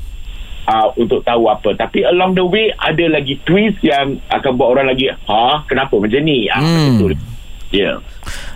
Uh, 0.62 0.94
untuk 0.94 1.26
tahu 1.26 1.50
apa 1.50 1.74
Tapi 1.74 2.06
along 2.06 2.38
the 2.38 2.44
way 2.44 2.70
Ada 2.70 3.10
lagi 3.10 3.34
twist 3.42 3.82
Yang 3.82 4.22
akan 4.30 4.54
buat 4.54 4.70
orang 4.70 4.86
lagi 4.86 5.10
Ha? 5.10 5.66
Kenapa 5.66 5.98
macam 5.98 6.22
ni? 6.22 6.46
Ah, 6.46 6.62
Hmm. 6.62 7.02
macam 7.02 7.02
tu. 7.02 7.06
Ya 7.10 7.18
yeah. 7.74 7.94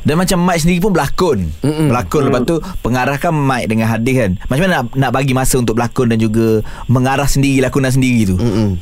Dan 0.02 0.16
macam 0.16 0.38
Mike 0.40 0.62
sendiri 0.62 0.78
pun 0.78 0.92
berlakon. 0.92 1.38
Mm-mm. 1.60 1.88
Berlakon. 1.90 2.22
Lepas 2.26 2.42
tu 2.44 2.56
Pengarah 2.80 3.16
kan 3.16 3.30
Mike 3.30 3.66
dengan 3.66 3.86
Hadis 3.88 4.14
kan. 4.16 4.30
Macam 4.46 4.62
mana 4.64 4.72
nak, 4.78 4.84
nak 4.94 5.10
bagi 5.10 5.32
masa 5.32 5.58
Untuk 5.58 5.74
berlakon 5.74 6.08
Dan 6.08 6.18
juga 6.18 6.62
Mengarah 6.86 7.26
sendiri 7.26 7.58
Lakonan 7.60 7.90
sendiri 7.90 8.30
tu? 8.30 8.36
Mm-mm. 8.38 8.78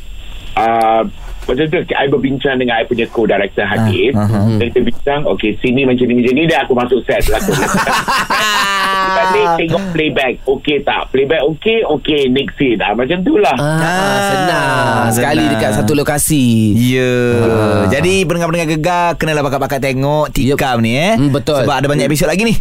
uh, 0.55 1.03
macam 1.45 1.61
tu. 1.69 1.77
I 1.93 2.09
berbincang 2.09 2.57
dengan 2.57 2.81
I 2.81 2.89
punya 2.89 3.05
co-director 3.07 3.69
Hadif 3.69 4.17
Ah, 4.17 4.25
ah, 4.25 4.49
dan 4.57 4.65
kita 4.65 4.81
bincang 4.81 5.29
okay 5.29 5.53
sini 5.61 5.85
macam 5.85 6.09
ni 6.09 6.17
macam 6.17 6.33
ni 6.33 6.49
dan 6.49 6.65
aku 6.65 6.73
masuk 6.73 7.05
set 7.05 7.21
lakon 7.29 7.53
Balik 9.13 9.49
tengok 9.61 9.85
playback. 9.93 10.41
Okay 10.41 10.81
tak? 10.81 11.13
Playback 11.13 11.45
okay 11.45 11.85
okay 11.85 12.33
next 12.33 12.57
scene. 12.57 12.81
Ah, 12.81 12.97
macam 12.97 13.21
tu 13.21 13.37
lah. 13.37 13.53
Ah, 13.61 13.77
Ah, 13.77 14.19
senang 14.25 14.74
Sekali 15.13 15.45
dekat 15.45 15.71
satu 15.77 15.93
lokasi. 15.93 16.73
Ya. 16.79 17.13
Ah. 17.43 17.85
Jadi 17.91 18.25
pendengar-pendengar 18.25 18.69
gegar 18.79 19.09
Kenalah 19.19 19.43
bakat-bakat 19.45 19.81
tengok 19.83 20.31
Tikam 20.31 20.79
ni 20.81 20.97
eh. 20.97 21.19
Hmm, 21.19 21.35
betul. 21.35 21.65
Sebab 21.65 21.75
ada 21.83 21.87
banyak 21.91 22.07
episod 22.07 22.31
lagi 22.31 22.47
ni 22.47 22.55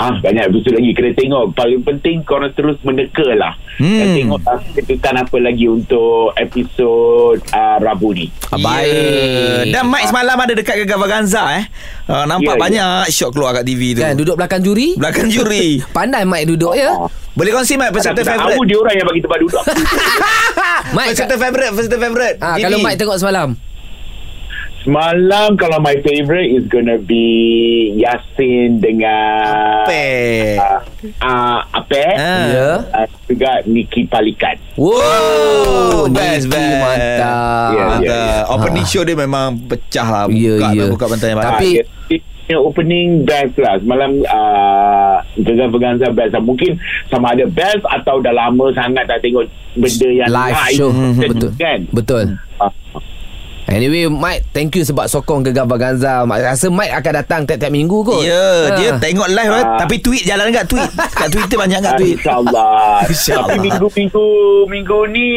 ah 0.00 0.16
banyak 0.16 0.48
episod 0.48 0.72
lagi. 0.72 0.90
Kena 0.96 1.12
tengok. 1.12 1.44
Paling 1.52 1.82
penting 1.84 2.24
korang 2.24 2.52
terus 2.56 2.80
meneka 2.80 3.28
lah. 3.36 3.52
Hmm. 3.80 3.96
dan 3.96 4.08
tengok 4.12 4.40
ah, 4.44 4.60
kejutan 4.76 5.14
apa 5.16 5.36
lagi 5.40 5.64
untuk 5.64 6.36
episod 6.36 7.40
uh, 7.48 7.76
Rabu 7.80 8.12
ni. 8.12 8.28
Ah, 8.48 8.60
Baik. 8.60 9.72
Dan 9.72 9.84
Mike 9.88 10.08
semalam 10.08 10.36
ada 10.36 10.52
dekat 10.52 10.74
Gegar 10.80 11.00
Vaganza 11.00 11.48
eh. 11.56 11.64
Uh, 12.04 12.24
Nampak 12.24 12.56
Ya, 12.56 12.58
ya. 12.58 12.60
banyak 12.60 12.88
shot 13.08 13.30
keluar 13.32 13.52
kat 13.52 13.64
TV 13.64 13.92
tu. 13.92 14.00
Kan 14.00 14.16
duduk 14.16 14.36
belakang 14.36 14.60
juri? 14.60 14.96
Belakang 14.96 15.28
juri. 15.28 15.80
Pandai 15.96 16.24
Mike 16.24 16.48
duduk 16.50 16.76
ya? 16.76 16.92
Boleh 17.32 17.52
kongsi 17.54 17.78
Mike 17.78 17.94
Peserta 17.94 18.20
Aku 18.20 18.28
favourite. 18.28 18.66
dia 18.66 18.76
orang 18.76 18.94
yang 18.96 19.06
bagi 19.06 19.20
tempat 19.22 19.38
duduk. 19.38 19.62
Mike 20.96 21.10
Peserta 21.14 21.36
favourite 21.36 21.72
Peserta 21.72 21.96
favourite. 21.96 22.36
Ah, 22.40 22.56
TV. 22.56 22.62
Kalau 22.68 22.78
Mike 22.80 22.98
tengok 22.98 23.16
semalam 23.16 23.48
Semalam 24.80 25.60
kalau 25.60 25.76
my 25.76 25.92
favourite 26.00 26.48
is 26.48 26.64
gonna 26.66 26.96
be 26.96 27.20
Yasin 27.94 28.80
dengan 28.80 29.84
Apa 29.84 30.00
uh, 30.56 30.80
uh, 31.20 31.58
Ape 31.76 32.04
Ah. 32.16 32.44
Ya 32.48 32.68
uh, 32.88 33.06
juga 33.28 33.60
Niki 33.64 34.08
Palikan 34.08 34.56
Oh, 34.74 34.96
Wow 36.00 36.08
best, 36.08 36.48
Niki 36.48 36.56
best. 36.56 36.80
Mantap 36.80 37.70
Ya, 37.70 37.76
ya. 37.76 37.86
Mantap 37.90 38.44
Opening 38.50 38.86
show 38.86 39.04
dia 39.04 39.12
memang 39.14 39.60
pecah 39.62 40.06
lah 40.06 40.24
Ya, 40.26 40.56
Buka 40.56 40.68
ya. 40.72 40.84
Buka 40.88 41.04
pantai 41.06 41.28
Tapi- 41.30 41.44
Ah, 41.44 41.60
dia- 41.60 41.88
punya 42.42 42.58
opening 42.58 43.08
best 43.22 43.54
lah 43.62 43.78
semalam 43.78 44.10
uh, 44.26 45.16
Gegar 45.38 45.70
Verganza 45.70 46.10
best 46.10 46.34
lah 46.34 46.42
mungkin 46.42 46.74
sama 47.06 47.30
ada 47.30 47.46
best 47.46 47.78
atau 47.86 48.18
dah 48.18 48.34
lama 48.34 48.74
sangat 48.74 49.06
tak 49.06 49.22
tengok 49.22 49.46
benda 49.72 50.08
yang 50.10 50.26
Live 50.26 50.74
show. 50.74 50.90
Hmm, 50.90 51.14
Betul. 51.30 51.50
kan 51.54 51.78
Betul. 51.94 52.24
Ah, 52.58 52.74
Anyway, 53.70 54.10
Mike, 54.10 54.50
thank 54.50 54.74
you 54.74 54.82
sebab 54.82 55.06
sokong 55.06 55.40
Gegar 55.40 55.62
Vaganza. 55.62 56.26
Mike 56.26 56.42
rasa 56.42 56.66
Mike 56.68 56.90
akan 56.92 57.12
datang 57.16 57.40
tiap-tiap 57.46 57.70
minggu 57.70 58.02
kot. 58.02 58.18
Ya, 58.20 58.66
Ha. 58.66 58.74
dia 58.74 58.90
tengok 58.98 59.30
live 59.30 59.52
Ah. 59.54 59.78
Tapi 59.78 59.94
tweet 59.96 60.26
jalan 60.26 60.50
kat 60.50 60.66
tweet. 60.66 60.90
Kat 60.90 61.30
Twitter 61.30 61.54
banyak 61.56 61.78
kat 61.80 61.94
tweet. 61.94 62.18
InsyaAllah 62.18 63.06
InsyaAllah. 63.06 63.46
Tapi 63.46 63.56
minggu-minggu 63.62 64.26
Minggu 64.66 64.98
ni 65.08 65.28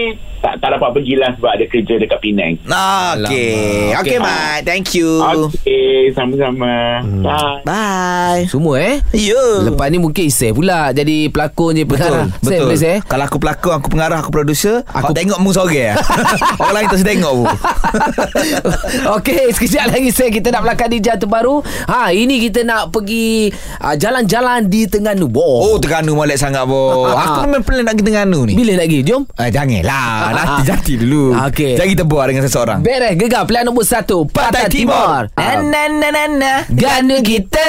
tak, 0.43 0.59
tak 0.59 0.69
dapat 0.71 0.89
pergi 0.91 1.15
lah 1.15 1.31
Sebab 1.33 1.49
ada 1.49 1.65
kerja 1.65 1.93
dekat 1.95 2.19
Penang 2.19 2.53
Nah, 2.63 3.15
okay. 3.15 3.55
Alamak. 3.89 3.95
Okay, 3.95 4.01
Okay. 4.03 4.17
Mat. 4.19 4.59
Thank 4.61 4.87
you. 4.93 5.09
Okay 5.23 6.11
Sama-sama 6.11 6.99
Hmm. 6.99 7.23
Bye 7.23 7.63
Bye. 7.63 8.41
Semua 8.45 8.75
eh? 8.77 8.95
Ya. 9.13 9.39
Lepas 9.63 9.87
ni 9.87 9.97
mungkin 9.97 10.23
Isai 10.23 10.51
pula 10.51 10.91
jadi 10.91 11.27
pelakon 11.27 11.73
je 11.73 11.83
Betul, 11.83 11.95
pengarah. 11.97 12.25
Betul. 12.37 12.59
boleh 12.61 12.75
Isai? 12.75 12.97
Kalau 13.01 13.23
aku 13.23 13.37
pelakon, 13.37 13.73
aku 13.73 13.87
pengarah, 13.87 14.17
aku 14.17 14.29
producer, 14.29 14.83
Aku- 14.85 15.13
tengok 15.13 15.37
mu 15.37 15.49
sore. 15.49 15.95
Orang 16.59 16.73
lain 16.73 16.87
tak 16.87 17.01
tengok 17.01 17.31
mu. 17.33 17.45
Okey, 19.15 19.51
sekejap 19.51 19.85
lagi 19.89 20.09
saya 20.09 20.29
kita 20.29 20.49
nak 20.49 20.63
belakang 20.63 20.89
di 20.89 20.99
jam 20.99 21.15
terbaru. 21.15 21.59
Ha, 21.87 22.11
ini 22.11 22.41
kita 22.41 22.61
nak 22.61 22.89
pergi 22.89 23.49
uh, 23.79 23.95
jalan-jalan 23.95 24.65
di 24.65 24.85
Terengganu. 24.85 25.29
Oh, 25.33 25.55
Oh, 25.65 25.77
Terengganu 25.77 26.15
molek 26.15 26.35
sangat, 26.35 26.65
bo. 26.65 27.05
Aku 27.23 27.45
memang 27.45 27.61
plan 27.61 27.81
nak 27.81 27.93
pergi 27.93 28.03
Terengganu 28.03 28.39
ni. 28.43 28.53
bila 28.53 28.71
nak 28.75 28.85
pergi? 28.85 28.99
Jom. 29.03 29.21
Ah, 29.33 29.47
janganlah. 29.47 30.32
Nanti 30.33 30.61
jati 30.65 30.93
dulu. 30.97 31.37
Okey. 31.49 31.77
Jangan 31.77 31.89
kita 31.93 32.03
buat 32.03 32.25
dengan 32.27 32.43
seseorang. 32.43 32.79
Beres 32.81 33.13
gegar 33.15 33.45
pilihan 33.45 33.65
nombor 33.65 33.85
satu 33.85 34.25
Pantai 34.25 34.67
Timur. 34.67 35.29
Na 35.29 35.41
Ah, 35.43 35.61
na 35.61 35.81
na 35.87 36.07
na 36.09 36.23
na. 36.27 36.53
Ganu 36.67 37.21
kita. 37.21 37.67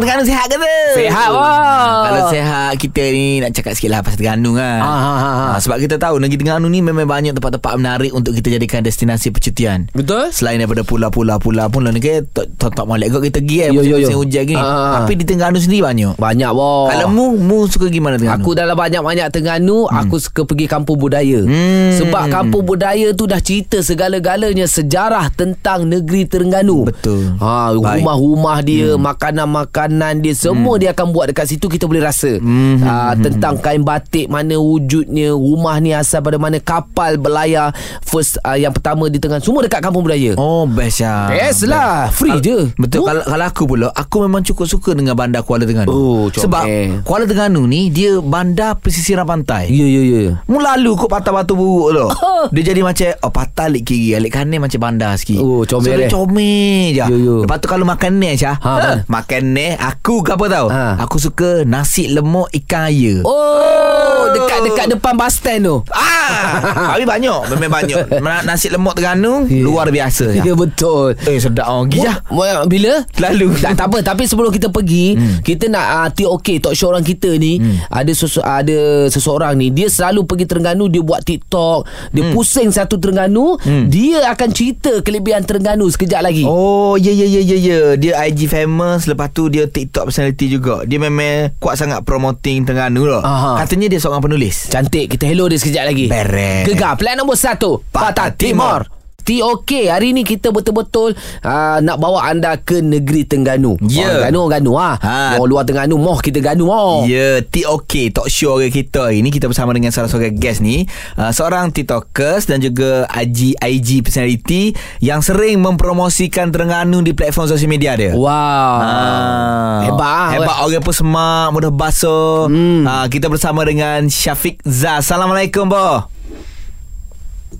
Terengganu 0.00 0.22
sihat 0.24 0.46
ke 0.48 0.56
tu? 0.56 0.76
Sihat, 0.96 1.28
wah. 1.30 2.08
Kalau 2.08 2.22
sihat 2.32 2.72
kita 2.76 3.02
ni 3.12 3.38
nak 3.38 3.52
cakap 3.52 3.76
sikit 3.76 3.90
lah 3.92 4.00
pasal 4.00 4.16
Terengganu 4.16 4.56
kan. 4.56 4.80
Ah, 4.80 4.88
ah, 4.88 5.04
ah, 5.04 5.18
ah. 5.20 5.48
Ah, 5.54 5.58
sebab 5.60 5.76
kita 5.78 6.00
tahu 6.00 6.16
negeri 6.16 6.40
Terengganu 6.40 6.66
ni 6.66 6.80
memang 6.80 7.04
banyak 7.04 7.36
tempat-tempat 7.36 7.72
menarik 7.76 8.10
untuk 8.10 8.32
kita 8.32 8.56
jadikan 8.56 8.80
destinasi 8.80 9.28
percutian. 9.28 9.90
Betul? 9.92 10.32
Selain 10.32 10.56
daripada 10.56 10.82
pulau-pulau-pulau 10.82 11.66
pun 11.68 11.84
lah 11.84 11.92
negeri 11.92 12.24
tak 12.32 12.84
molek 12.86 13.10
kot 13.10 13.22
kita 13.22 13.40
pergi 13.40 13.56
kan 13.60 13.70
Yo, 13.72 13.82
yo, 13.82 13.96
yo. 13.98 14.08
musim 14.08 14.18
hujan 14.18 14.42
gini. 14.46 14.60
Ah. 14.62 15.02
Tapi 15.04 15.12
di 15.18 15.24
Terengganu 15.26 15.58
sendiri 15.60 15.82
banyak. 15.84 16.14
Banyak 16.16 16.50
boh. 16.54 16.88
Kalau 16.88 17.06
mu 17.12 17.24
mu 17.36 17.58
suka 17.68 17.92
gimana 17.92 18.16
Terengganu? 18.16 18.42
Aku 18.42 18.50
dalam 18.56 18.76
banyak-banyak 18.76 19.26
Terengganu 19.28 19.84
hmm. 19.86 20.00
Aku 20.06 20.16
suka 20.16 20.48
pergi 20.48 20.64
kampung 20.64 20.96
budaya 20.96 21.44
Hmm. 21.50 21.90
Sebab 21.92 22.30
kampung 22.30 22.62
budaya 22.64 23.10
tu 23.10 23.26
dah 23.26 23.38
cerita 23.38 23.80
segala-galanya 23.80 24.64
Sejarah 24.64 25.26
tentang 25.30 25.82
negeri 25.82 26.22
Terengganu 26.22 26.86
Betul. 26.86 27.34
ha, 27.36 27.74
Baik. 27.74 27.98
Rumah-rumah 27.98 28.58
dia 28.62 28.94
hmm. 28.94 29.02
Makanan-makanan 29.02 30.20
dia 30.20 30.30
Semua 30.32 30.74
hmm. 30.74 30.80
dia 30.80 30.90
akan 30.92 31.06
buat 31.10 31.26
dekat 31.28 31.46
situ 31.48 31.66
Kita 31.66 31.84
boleh 31.84 32.00
rasa 32.00 32.38
Hmm. 32.38 32.78
ha, 32.78 33.12
Tentang 33.14 33.58
kain 33.58 33.82
batik 33.82 34.26
Mana 34.26 34.54
wujudnya 34.56 35.32
Rumah 35.32 35.76
ni 35.78 35.90
asal 35.90 36.20
pada 36.20 36.36
mana 36.36 36.56
Kapal 36.56 37.16
berlayar 37.16 37.74
First 38.00 38.38
uh, 38.40 38.54
Yang 38.54 38.78
pertama 38.78 39.06
di 39.06 39.18
Terengganu 39.18 39.42
Semua 39.42 39.60
dekat 39.60 39.80
kampung 39.80 40.02
budaya 40.02 40.36
Oh 40.36 40.64
best 40.64 41.00
ya. 41.00 41.26
Best 41.28 41.66
lah 41.66 42.08
Free 42.08 42.30
Kal- 42.32 42.44
je 42.44 42.58
Betul 42.76 42.98
Oh. 43.00 43.08
kalau, 43.08 43.24
kalau 43.24 43.44
aku 43.44 43.62
pula 43.66 43.88
Aku 43.90 44.20
memang 44.20 44.42
cukup 44.42 44.68
suka 44.68 44.92
Dengan 44.92 45.14
bandar 45.14 45.40
Kuala 45.40 45.64
Terengganu 45.64 45.88
Oh. 45.90 46.24
Sebab 46.28 46.64
Kuala 47.02 47.24
Terengganu 47.24 47.64
ni 47.64 47.88
Dia 47.88 48.20
bandar 48.20 48.76
pesisiran 48.76 49.24
pantai 49.24 49.66
Ya 49.68 49.82
ya 49.82 50.02
ya 50.04 50.22
Mu 50.44 50.60
lalu 50.60 50.94
kot 50.94 51.08
patah 51.08 51.32
batu 51.40 51.54
buruk 51.54 51.88
tu 51.90 52.06
Oh. 52.20 52.44
Dia 52.48 52.62
jadi 52.66 52.80
macam 52.80 53.04
Oh 53.20 53.28
patah 53.28 53.66
alik 53.66 53.84
kiri 53.84 54.12
Alik 54.12 54.32
kanan 54.32 54.58
macam 54.58 54.76
bandar 54.78 55.12
sikit 55.14 55.36
Oh, 55.38 55.60
comel 55.62 55.84
so, 55.86 55.98
dia 55.98 56.06
eh. 56.06 56.10
comel 56.10 56.88
je 56.90 57.04
Yo, 57.06 57.16
yo. 57.16 57.36
Lepas 57.42 57.56
tu 57.58 57.66
kalau 57.66 57.84
makan 57.84 58.16
ni 58.16 58.32
Syah 58.32 58.56
Ha, 58.56 58.72
ha. 58.74 58.92
Makan 59.04 59.42
ni 59.50 59.68
Aku 59.74 60.20
ke 60.20 60.32
apa 60.32 60.44
tau 60.46 60.66
Ha. 60.66 60.96
Aku 60.98 61.16
suka 61.16 61.62
Nasi 61.62 62.08
lemak 62.08 62.48
ikan 62.54 62.88
air 62.88 63.20
Oh 63.24 64.24
Dekat-dekat 64.30 64.86
depan 64.90 65.12
bus 65.14 65.34
stand 65.34 65.62
tu 65.62 65.76
Ah, 65.90 66.92
Tapi 66.92 67.04
banyak 67.04 67.40
Memang 67.50 67.70
banyak 67.74 67.98
Na- 68.20 68.40
Nasi 68.42 68.68
lemak 68.68 68.94
Terengganu 68.94 69.44
Ya. 69.46 69.60
Luar 69.60 69.88
biasa 69.88 70.32
Ya 70.32 70.40
Syah. 70.42 70.56
betul 70.56 71.12
Eh 71.20 71.36
sedap 71.36 71.66
oh, 71.66 71.84
Pergi 71.84 72.00
Syah 72.00 72.16
Mo- 72.30 72.66
Bila? 72.66 73.04
Lalu. 73.18 73.52
tak, 73.58 73.76
tak 73.76 73.86
apa 73.86 73.98
Tapi 74.02 74.24
sebelum 74.24 74.48
kita 74.48 74.68
pergi 74.68 75.12
hmm. 75.12 75.36
Kita 75.40 75.66
nak 75.66 75.86
uh, 75.98 76.08
TOK 76.10 76.48
Talk 76.60 76.72
show 76.72 76.88
orang 76.88 77.02
kita 77.02 77.30
ni 77.34 77.58
hmm. 77.58 77.90
Ada 77.90 78.12
sesu- 78.12 78.40
ada 78.42 78.78
seseorang 79.06 79.54
ni 79.54 79.68
Dia 79.68 79.86
selalu 79.86 80.24
pergi 80.24 80.44
Terengganu 80.46 80.86
Dia 80.86 81.02
buat 81.02 81.19
TikTok 81.22 81.86
Dia 82.12 82.22
hmm. 82.26 82.32
pusing 82.34 82.68
satu 82.70 83.00
Terengganu 83.00 83.58
hmm. 83.60 83.88
Dia 83.88 84.30
akan 84.32 84.48
cerita 84.52 84.92
Kelebihan 85.00 85.42
Terengganu 85.44 85.88
Sekejap 85.88 86.20
lagi. 86.24 86.44
Oh 86.46 86.94
ya 87.00 87.10
ya 87.10 87.26
ya 87.26 87.40
ya 87.40 87.56
ya. 87.56 87.78
Dia 87.96 88.12
IG 88.28 88.46
famous 88.50 89.08
Lepas 89.08 89.32
tu 89.34 89.48
dia 89.48 89.66
TikTok 89.66 90.10
personality 90.12 90.46
juga. 90.52 90.84
Dia 90.84 90.98
memang 91.00 91.56
kuat 91.58 91.80
sangat 91.80 92.04
promoting 92.04 92.68
Terengganu 92.68 93.08
lah. 93.08 93.22
Aha. 93.24 93.52
Katanya 93.64 93.90
dia 93.90 94.00
seorang 94.00 94.22
penulis. 94.22 94.70
Cantik 94.70 95.16
Kita 95.16 95.24
hello 95.26 95.48
dia 95.48 95.58
sekejap 95.58 95.84
lagi. 95.88 96.06
Beres. 96.06 96.68
Gegar 96.68 96.96
Plan 97.00 97.16
nombor 97.16 97.36
satu. 97.36 97.80
Patah 97.90 98.10
Patah 98.12 98.28
Timur 98.36 98.99
TOK 99.30 99.86
Hari 99.86 100.10
ni 100.10 100.26
kita 100.26 100.50
betul-betul 100.50 101.14
uh, 101.40 101.78
Nak 101.78 101.96
bawa 101.96 102.26
anda 102.26 102.58
ke 102.58 102.82
negeri 102.82 103.22
Tengganu 103.22 103.78
Ya. 103.86 104.10
Orang 104.10 104.26
Ganu 104.26 104.38
orang 104.40 104.52
Ganu 104.56 104.72
ha. 104.74 104.90
Ha. 104.96 105.18
Orang 105.36 105.46
luar 105.48 105.62
Tengganu 105.62 105.94
Moh 105.96 106.18
kita 106.18 106.42
Ganu 106.42 106.66
oh. 106.66 107.06
Ya, 107.06 107.38
TOK 107.40 108.10
Talk 108.10 108.26
Show 108.26 108.58
kita 108.60 109.14
Ini 109.14 109.30
kita 109.30 109.46
bersama 109.46 109.70
dengan 109.70 109.94
salah 109.94 110.10
seorang 110.10 110.34
guest 110.34 110.58
ni 110.58 110.82
uh, 111.14 111.30
Seorang 111.30 111.70
TikTokers 111.70 112.50
Dan 112.50 112.58
juga 112.58 113.06
IG, 113.08 113.54
IG 113.54 114.02
personality 114.02 114.74
Yang 114.98 115.30
sering 115.30 115.62
mempromosikan 115.62 116.50
Terengganu 116.50 116.98
Di 117.00 117.14
platform 117.14 117.46
sosial 117.46 117.70
media 117.70 117.94
dia 117.94 118.10
Wow 118.12 118.82
Ah. 118.82 119.78
Hebat 119.84 120.10
ah. 120.10 120.28
Hebat 120.32 120.56
orang 120.58 120.82
pun 120.82 120.92
semak 120.92 121.46
Mudah 121.52 121.70
basuh 121.70 122.50
Hmm. 122.50 122.82
Ah, 122.82 123.06
Kita 123.06 123.28
bersama 123.28 123.62
dengan 123.62 124.08
Syafiq 124.08 124.58
Zah 124.62 124.98
Assalamualaikum 124.98 125.68
boh 125.68 126.19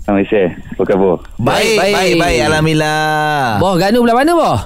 Malaysia 0.03 0.43
Apa 0.71 0.83
khabar? 0.83 1.15
Baik, 1.37 1.75
baik, 1.75 1.93
baik, 1.93 2.13
baik, 2.17 2.39
Alhamdulillah. 2.43 3.57
Boh 3.57 3.73
Ganu 3.75 3.97
belah 4.01 4.15
mana 4.15 4.31
boh? 4.33 4.59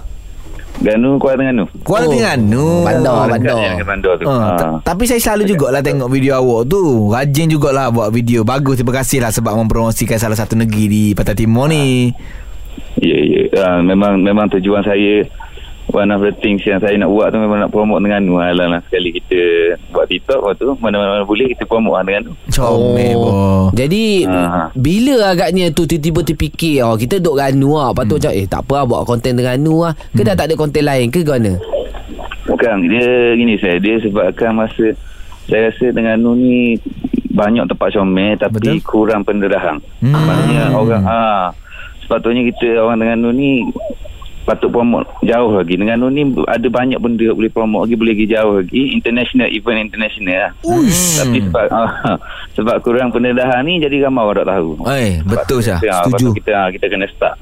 Ganu 0.75 1.15
Kuala 1.15 1.35
Terengganu 1.37 1.63
Kuala 1.81 2.03
Oh, 2.03 2.09
Terengganu. 2.09 2.65
bandar, 2.83 3.15
Dekat 3.15 3.31
bandar. 3.31 3.85
bandar 3.85 4.13
tu 4.13 4.25
Oh, 4.25 4.35
ha. 4.35 4.49
ta- 4.53 4.79
tapi 4.85 5.03
saya 5.03 5.19
selalu 5.19 5.43
jugalah 5.49 5.79
tengok 5.79 6.09
video 6.09 6.35
awak 6.35 6.67
tu. 6.67 6.83
Rajin 7.09 7.47
jugalah 7.47 7.87
buat 7.87 8.11
video. 8.11 8.43
Bagus, 8.43 8.75
terima 8.75 8.91
kasih 8.93 9.19
lah 9.19 9.31
sebab 9.31 9.55
mempromosikan 9.55 10.15
salah 10.15 10.35
satu 10.35 10.53
negeri 10.53 10.85
di 10.85 11.03
Pantai 11.11 11.31
Timur 11.33 11.67
ni. 11.67 12.11
Ya 12.97 13.15
ya 13.15 13.41
Ah, 13.55 13.79
Memang 13.79 14.19
memang 14.19 14.51
tujuan 14.51 14.83
saya 14.83 15.23
One 15.85 16.09
of 16.09 16.19
the 16.19 16.33
things 16.35 16.65
yang 16.65 16.81
saya 16.81 16.97
nak 16.97 17.07
buat 17.07 17.29
tu 17.29 17.37
Memang 17.37 17.61
nak 17.61 17.69
promote 17.69 18.01
Terengganu 18.01 18.41
Alah 18.41 18.67
lah. 18.67 18.81
Sekali 18.83 19.13
kita 19.13 19.37
Buat 19.89 20.09
TikTok 20.09 20.41
Lepas 20.41 20.55
tu 20.57 20.67
Mana-mana 20.77 21.21
boleh 21.21 21.45
Kita 21.53 21.63
promote 21.63 21.93
lah 21.93 22.03
Terengganu 22.03 22.31
Comel 22.49 23.13
boh. 23.13 23.69
Jadi 23.71 24.05
Ha. 24.25 24.73
Bila 24.73 25.29
agaknya 25.29 25.69
tu 25.69 25.85
Tiba-tiba 25.85 26.19
terfikir 26.21 26.81
oh, 26.81 26.97
Kita 26.97 27.17
duduk 27.17 27.37
Ganu 27.37 27.77
lah 27.77 27.93
Lepas 27.93 28.03
tu 28.03 28.15
macam 28.17 28.31
Eh 28.33 28.45
tak 28.45 28.61
apa 28.61 28.73
lah 28.75 28.85
Buat 28.85 29.01
konten 29.05 29.31
Terengganu 29.31 29.75
lah. 29.81 29.93
Ke 30.09 30.21
dah 30.21 30.33
tak 30.33 30.49
ada 30.49 30.55
konten 30.55 30.81
lain 30.81 31.07
Ke 31.07 31.21
mana 31.21 31.53
Bukan 32.45 32.75
Dia 32.85 33.07
gini 33.33 33.53
saya. 33.55 33.77
Dia 33.77 34.01
sebabkan 34.01 34.57
masa 34.57 34.85
Saya 35.45 35.69
rasa 35.69 35.85
Terengganu 35.85 36.33
ni 36.33 36.75
Banyak 37.29 37.69
tempat 37.69 37.93
comel 37.93 38.33
Tapi 38.35 38.57
Betul. 38.57 38.81
kurang 38.81 39.21
penderahan. 39.21 39.77
Hmm. 40.01 40.17
Maknanya 40.17 40.63
orang 40.73 41.03
ha, 41.03 41.21
Sepatutnya 42.01 42.41
kita 42.43 42.81
Orang 42.81 42.97
Terengganu 42.97 43.29
ni 43.31 43.61
patut 44.45 44.69
promote 44.69 45.09
jauh 45.25 45.57
lagi. 45.57 45.73
Terengganu 45.75 46.07
ni 46.13 46.23
ada 46.45 46.67
banyak 46.69 47.01
benda 47.01 47.33
boleh 47.33 47.51
promote 47.51 47.89
lagi, 47.89 47.95
boleh 47.97 48.13
pergi 48.13 48.27
jauh 48.37 48.53
lagi. 48.61 48.81
International, 48.93 49.49
event 49.49 49.79
international 49.89 50.37
lah. 50.37 50.51
Uish. 50.61 51.19
Tapi 51.19 51.37
sebab 51.49 51.65
ah, 51.81 51.91
sebab 52.53 52.75
kurang 52.85 53.09
pendedahan 53.09 53.65
ni 53.65 53.81
jadi 53.81 54.05
ramai 54.05 54.23
orang 54.23 54.45
tak 54.45 54.47
tahu. 54.53 54.69
Eh, 54.85 55.19
betul. 55.25 55.59
Ya, 55.65 55.81
lepas 55.81 56.21
Setuju. 56.21 56.25
tu 56.29 56.37
kita 56.37 56.51
ah, 56.53 56.69
kita 56.69 56.85
kena 56.85 57.09
start. 57.09 57.35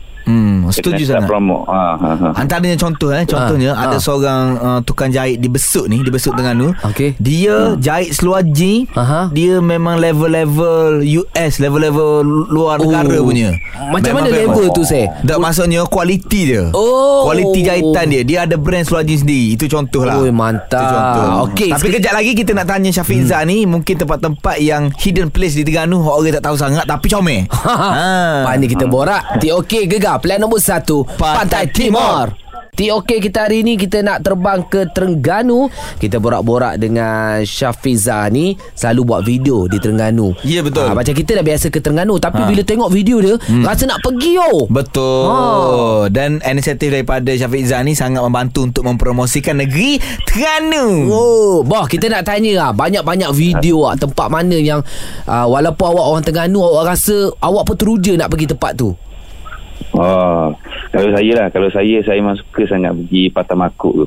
Hmm, 0.63 0.71
setuju 0.71 0.95
kena 0.95 1.05
start 1.05 1.17
sangat. 1.19 1.29
promote. 1.29 1.63
Ha, 1.65 1.83
ha, 1.93 2.09
ha. 2.13 2.29
Antaranya 2.35 2.75
contoh 2.75 3.09
eh 3.09 3.23
Contohnya 3.23 3.71
Ha, 3.71 3.81
Ada 3.83 3.97
ha. 3.97 4.01
seorang 4.01 4.43
uh, 4.55 4.79
Tukang 4.81 5.09
jahit 5.09 5.37
Di 5.37 5.47
Besut 5.47 5.85
ni 5.85 5.99
Di 5.99 6.07
Besut 6.07 6.31
Terengganu 6.31 6.71
Okey. 6.83 7.15
Dia 7.17 7.75
jahit 7.75 8.11
seluar 8.11 8.41
jeans 8.45 8.87
Aha. 8.93 9.27
Dia 9.29 9.59
memang 9.59 9.97
level-level 9.97 11.01
US 11.03 11.53
Level-level 11.57 12.23
Luar 12.47 12.77
negara 12.77 13.15
Oh. 13.15 13.25
punya 13.25 13.53
Macam 13.89 14.11
Memang 14.13 14.25
mana 14.25 14.33
level 14.33 14.65
tu 14.69 14.81
saya 14.81 15.11
Tak 15.21 15.37
maksudnya 15.37 15.83
Kualiti 15.83 16.47
dia 16.47 16.69
Oh. 16.71 17.25
Kualiti 17.25 17.61
jahitan 17.61 18.05
dia 18.07 18.21
Dia 18.21 18.37
ada 18.43 18.55
brand 18.55 18.83
seluar 18.83 19.01
jeans 19.01 19.21
sendiri 19.21 19.53
Itu 19.53 19.65
contoh 19.67 20.03
lah 20.03 20.17
Oi, 20.17 20.29
mantap. 20.29 20.79
Itu 20.79 20.85
contoh 20.89 21.25
Okey, 21.45 21.69
Tapi 21.69 21.79
sekejap- 21.81 21.97
kejap 21.99 22.13
lagi 22.13 22.31
Kita 22.33 22.51
nak 22.53 22.67
tanya 22.67 22.89
Syafiq 22.91 23.19
hmm. 23.19 23.27
Zah 23.27 23.41
ni 23.43 23.57
Mungkin 23.63 23.95
tempat-tempat 23.95 24.55
Yang 24.59 24.83
hidden 24.99 25.27
place 25.27 25.53
di 25.53 25.63
Terengganu 25.63 26.01
Orang 26.01 26.29
tak 26.31 26.43
tahu 26.43 26.55
sangat 26.55 26.83
Tapi 26.83 27.07
comel 27.07 27.41
ha. 27.67 28.43
Mana 28.43 28.65
kita 28.65 28.85
borak 28.85 29.39
TOK 29.39 29.87
gegar 29.87 30.17
Plan 30.17 30.37
nombor 30.37 30.52
satu 30.61 31.05
Pantai 31.05 31.37
Pantai 31.37 31.65
Timur 31.69 32.43
TOK 32.73 33.21
kita 33.21 33.45
hari 33.45 33.61
ni 33.61 33.77
kita 33.77 34.01
nak 34.01 34.25
terbang 34.25 34.65
ke 34.65 34.89
Terengganu. 34.89 35.69
Kita 36.01 36.17
borak-borak 36.17 36.81
dengan 36.81 37.45
Syafiza 37.45 38.25
ni 38.33 38.57
selalu 38.73 39.01
buat 39.05 39.21
video 39.21 39.69
di 39.69 39.77
Terengganu. 39.77 40.33
Ya, 40.41 40.65
betul. 40.65 40.89
Ah, 40.89 40.97
macam 40.97 41.13
kita 41.13 41.37
dah 41.37 41.45
biasa 41.45 41.69
ke 41.69 41.77
Terengganu 41.77 42.17
tapi 42.17 42.41
Ha. 42.41 42.49
bila 42.49 42.65
tengok 42.65 42.89
video 42.89 43.21
dia 43.21 43.37
hmm. 43.37 43.61
rasa 43.61 43.85
nak 43.85 44.01
pergi 44.01 44.41
oh. 44.41 44.65
Betul 44.73 45.29
Ha. 45.29 45.39
Dan 46.09 46.41
inisiatif 46.41 46.89
daripada 46.89 47.29
Syafiq 47.29 47.61
Zah 47.69 47.85
ni 47.85 47.93
Sangat 47.93 48.25
membantu 48.25 48.65
untuk 48.65 48.89
mempromosikan 48.89 49.61
negeri 49.61 50.01
Terengganu 50.25 51.13
Oh, 51.13 51.61
bah 51.61 51.85
kita 51.85 52.09
nak 52.09 52.25
tanya 52.25 52.57
lah 52.57 52.69
banyak-banyak 52.73 53.29
video 53.37 53.85
ah 53.85 53.93
tempat 53.93 54.33
mana 54.33 54.57
yang 54.57 54.81
ah, 55.29 55.45
walaupun 55.45 55.93
awak 55.93 56.05
orang 56.09 56.23
Terengganu 56.25 56.57
awak 56.65 56.97
rasa 56.97 57.29
awak 57.37 57.69
pun 57.69 57.77
teruja 57.77 58.17
nak 58.17 58.33
pergi 58.33 58.49
tempat 58.49 58.73
tu. 58.73 58.97
Oh, 59.93 60.49
kalau 60.89 61.09
saya 61.11 61.31
lah, 61.35 61.47
kalau 61.47 61.69
saya 61.69 62.01
saya 62.01 62.17
memang 62.17 62.33
suka 62.35 62.65
sangat 62.65 62.93
pergi 62.95 63.29
Patah 63.29 63.53
Makuk 63.55 63.93
tu. 63.95 64.05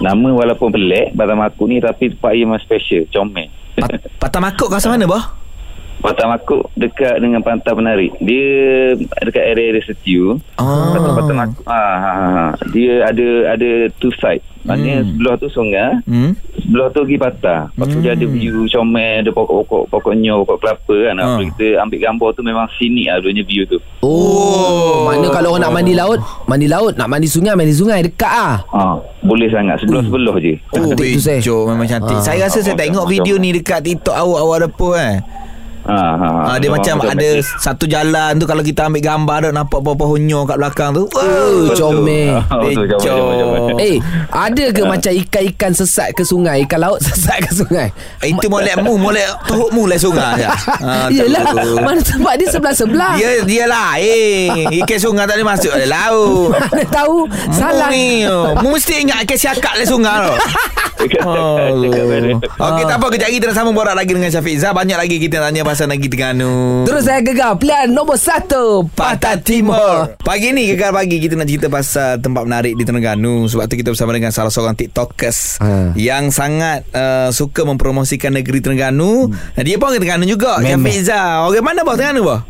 Nama 0.00 0.28
walaupun 0.34 0.72
pelik 0.72 1.12
Patah 1.12 1.36
Makuk 1.36 1.66
ni 1.66 1.78
tapi 1.78 2.08
tempat 2.08 2.32
dia 2.32 2.42
memang 2.42 2.58
special, 2.58 3.04
comel. 3.08 3.52
Pat- 3.76 4.08
Patah 4.18 4.40
Makuk 4.46 4.68
kawasan 4.68 4.90
mana 4.90 5.04
bah? 5.04 5.24
Patah 5.98 6.30
Makuk 6.30 6.70
dekat 6.74 7.18
dengan 7.18 7.42
Pantai 7.42 7.74
Penarik. 7.74 8.14
Dia 8.18 8.48
dekat 9.20 9.44
area-area 9.44 9.82
setiu. 9.82 10.38
Ah. 10.54 10.94
Patah 10.94 11.12
Patah 11.12 11.36
Makuk. 11.36 11.64
Ah, 11.64 11.74
ha, 11.74 12.10
ha, 12.10 12.26
ha. 12.30 12.46
Dia 12.70 13.04
ada 13.04 13.28
ada 13.52 13.70
two 13.98 14.14
side. 14.14 14.40
Maknanya 14.62 14.96
Hmm. 14.96 15.08
sebelah 15.10 15.34
tu 15.36 15.48
sungai, 15.48 15.90
Hmm? 16.04 16.32
Sebelah 16.68 16.92
tu 16.92 17.00
pergi 17.00 17.16
patah. 17.16 17.60
Lepas 17.72 17.86
tu 17.88 17.98
dia 17.98 18.12
ada 18.12 18.26
view 18.28 18.68
comel, 18.68 19.14
ada 19.18 19.30
pokok-pokok, 19.32 19.82
pokoknya 19.88 20.36
pokok 20.36 20.56
kelapa 20.60 20.96
kan. 21.02 21.14
Kalau 21.16 21.40
kita 21.48 21.66
ambil 21.80 21.98
gambar 21.98 22.28
tu 22.30 22.42
memang 22.44 22.66
sinik 22.76 23.08
lah 23.08 23.18
dunia 23.18 23.40
view 23.42 23.64
tu. 23.64 23.80
Oh, 24.04 25.08
mana 25.08 25.32
kalau 25.32 25.56
orang 25.56 25.64
nak 25.64 25.72
mandi 25.72 25.92
laut, 25.92 26.20
mandi 26.44 26.68
laut, 26.68 26.92
nak 26.94 27.08
mandi 27.08 27.24
sungai, 27.24 27.56
mandi 27.56 27.72
sungai 27.72 28.04
dekat 28.04 28.28
ah. 28.28 28.56
Ha, 28.68 28.80
boleh 29.22 29.48
sangat. 29.48 29.80
Sebelah-sebelah 29.80 30.36
je. 30.38 30.54
Oh, 30.70 30.92
Cantik 30.92 31.10
tu, 31.10 31.20
saya. 31.20 31.40
Memang 31.66 31.88
cantik 31.88 32.14
Ah. 32.14 32.22
Saya 32.22 32.44
rasa 32.44 32.60
saya 32.60 32.76
Ah, 32.76 32.78
tengok 32.78 33.02
macam- 33.02 33.14
video 33.16 33.34
ni 33.36 33.48
Dekat 33.50 33.80
TikTok 33.80 34.12
awak 34.12 34.38
Awak 34.38 34.56
ada 34.56 34.68
post 34.68 35.00
eh 35.00 35.16
Ha, 35.88 36.20
ha, 36.20 36.28
ha. 36.28 36.40
Ah, 36.52 36.56
dia 36.60 36.68
macam 36.68 37.00
ada 37.00 37.28
satu 37.40 37.88
jalan 37.88 38.36
tu 38.36 38.44
kalau 38.44 38.60
kita 38.60 38.92
ambil 38.92 39.00
gambar 39.00 39.36
ada 39.40 39.50
nampak 39.56 39.80
pohon 39.80 40.20
honyo 40.20 40.44
kat 40.44 40.60
belakang 40.60 40.90
tu. 40.92 41.08
Oh, 41.08 41.72
comel. 41.72 42.44
Ah, 42.44 42.60
betul. 42.60 43.80
Eh, 43.80 43.96
ada 44.28 44.64
ke 44.68 44.84
macam 44.84 45.08
ikan-ikan 45.08 45.72
sesat 45.72 46.12
ke 46.12 46.28
sungai, 46.28 46.68
ikan 46.68 46.84
laut 46.84 47.00
sesat 47.08 47.40
ke 47.40 47.50
sungai? 47.56 47.88
Eh, 48.20 48.36
Itu 48.36 48.52
molek 48.52 48.84
mu, 48.84 49.00
molek 49.00 49.24
tuhukmu 49.48 49.88
lah 49.88 49.96
sungai 49.96 50.44
ya. 50.44 50.52
Ah, 50.78 51.08
tak 51.08 51.26
Yelah, 51.26 51.44
mana 51.82 52.00
tempat 52.00 52.34
dia 52.38 52.48
sebelah-sebelah. 52.52 53.12
Dia 53.16 53.30
dia 53.44 53.64
lain. 53.64 54.68
Ikan 54.84 54.98
sungai 55.00 55.24
tak 55.24 55.40
boleh 55.40 55.48
masuk 55.48 55.72
dalam 55.72 55.90
laut. 55.90 56.48
Mana 56.70 56.84
tahu 56.86 57.16
salah. 57.50 57.88
Mu. 57.88 58.62
Mu 58.62 58.68
mesti 58.76 59.04
ingat 59.04 59.24
ikan 59.26 59.38
siakak 59.38 59.72
dalam 59.74 59.88
sungai 59.88 60.16
tu. 60.22 60.34
Oh. 61.22 61.78
Okey, 62.42 62.84
tak 62.84 62.96
apa. 62.98 63.06
Kejap 63.14 63.26
lagi 63.30 63.36
kita 63.38 63.46
nak 63.50 63.56
sambung 63.56 63.76
borak 63.76 63.94
lagi 63.94 64.10
dengan 64.10 64.30
Syafiq 64.34 64.58
Zah. 64.58 64.74
Banyak 64.74 64.98
lagi 64.98 65.16
kita 65.22 65.38
tanya 65.38 65.62
pasal 65.62 65.77
negeri 65.86 66.08
Terengganu. 66.10 66.82
Terus 66.88 67.06
saya 67.06 67.20
gegar 67.22 67.54
pilihan 67.60 67.92
nombor 67.92 68.18
satu 68.18 68.88
Patah 68.90 69.38
Timur. 69.38 70.16
Pagi 70.24 70.50
ni 70.50 70.72
Gegar 70.72 70.90
Pagi 70.90 71.20
Kita 71.20 71.36
nak 71.36 71.46
cerita 71.46 71.68
pasal 71.68 72.18
Tempat 72.18 72.42
menarik 72.44 72.74
di 72.74 72.82
Terengganu 72.82 73.46
Sebab 73.46 73.64
tu 73.68 73.76
kita 73.76 73.92
bersama 73.92 74.16
dengan 74.16 74.32
Salah 74.32 74.50
seorang 74.50 74.74
TikTokers 74.74 75.60
Ha. 75.60 75.92
Yang 75.98 76.34
sangat 76.38 76.86
uh, 76.94 77.28
Suka 77.34 77.66
mempromosikan 77.66 78.32
Negeri 78.32 78.62
Terengganu 78.62 79.28
hmm. 79.28 79.58
Dia 79.60 79.76
pun 79.76 79.90
orang 79.90 80.00
Terengganu 80.00 80.24
juga 80.24 80.58
Memang. 80.60 80.88
Syafiq 80.88 80.98
Zah 81.04 81.44
Orang 81.44 81.64
mana 81.64 81.80
bawah 81.84 81.96
Terengganu 81.98 82.22
bawah? 82.24 82.42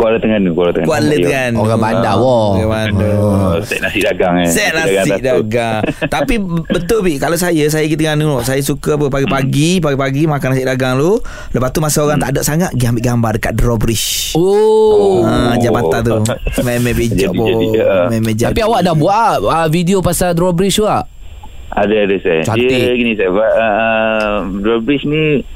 Kuala 0.00 0.16
Terengganu, 0.16 0.56
Kuala 0.56 0.70
Terengganu. 0.72 0.88
Kuala 0.88 1.12
Ya. 1.12 1.18
Terengganu 1.20 1.58
Orang 1.60 1.78
bandar, 1.78 2.14
wah. 2.16 2.48
Orang 2.56 2.70
bandar 2.72 3.12
Oh, 3.12 3.54
set 3.60 3.78
nasi 3.78 4.00
dagang 4.00 4.34
eh. 4.40 4.48
Set 4.48 4.72
nasi 4.72 5.12
dagang 5.20 5.84
Tapi 6.16 6.34
betul 6.64 7.04
Bi 7.04 7.20
Kalau 7.20 7.36
saya 7.36 7.68
Saya 7.68 7.84
pergi 7.84 8.00
Terengganu 8.00 8.40
Saya 8.40 8.64
suka 8.64 8.96
apa 8.96 9.12
Pagi-pagi 9.12 9.78
Pagi-pagi 9.78 10.24
makan 10.24 10.48
nasi 10.50 10.64
dagang 10.64 10.96
dulu 10.96 11.20
Lepas 11.52 11.68
tu 11.70 11.78
masa 11.78 12.00
orang 12.00 12.16
tak 12.16 12.32
ada 12.32 12.40
sangat 12.40 12.72
Pergi 12.72 12.88
ambil 12.88 13.04
gambar 13.04 13.30
Dekat 13.36 13.52
drawbridge 13.54 14.06
Oh. 14.32 15.20
Ah, 15.20 15.54
jabatan 15.54 16.00
tu 16.00 16.16
Memang 16.66 16.96
bijak 16.96 17.28
jadi, 17.28 17.66
ah. 17.82 18.06
Memang 18.08 18.32
Tapi 18.32 18.60
awak 18.62 18.80
dah 18.80 18.94
buat 18.94 19.36
uh, 19.42 19.68
video 19.68 20.00
pasal 20.00 20.32
drawbridge 20.32 20.74
tu 20.74 20.88
tak? 20.88 21.04
Ada 21.70 21.94
ada 22.02 22.16
saya. 22.18 22.42
Cantik. 22.42 22.66
Dia 22.66 22.94
gini 22.94 23.12
saya. 23.14 23.30
Uh, 23.30 24.34
drawbridge 24.58 25.06
ni 25.06 25.46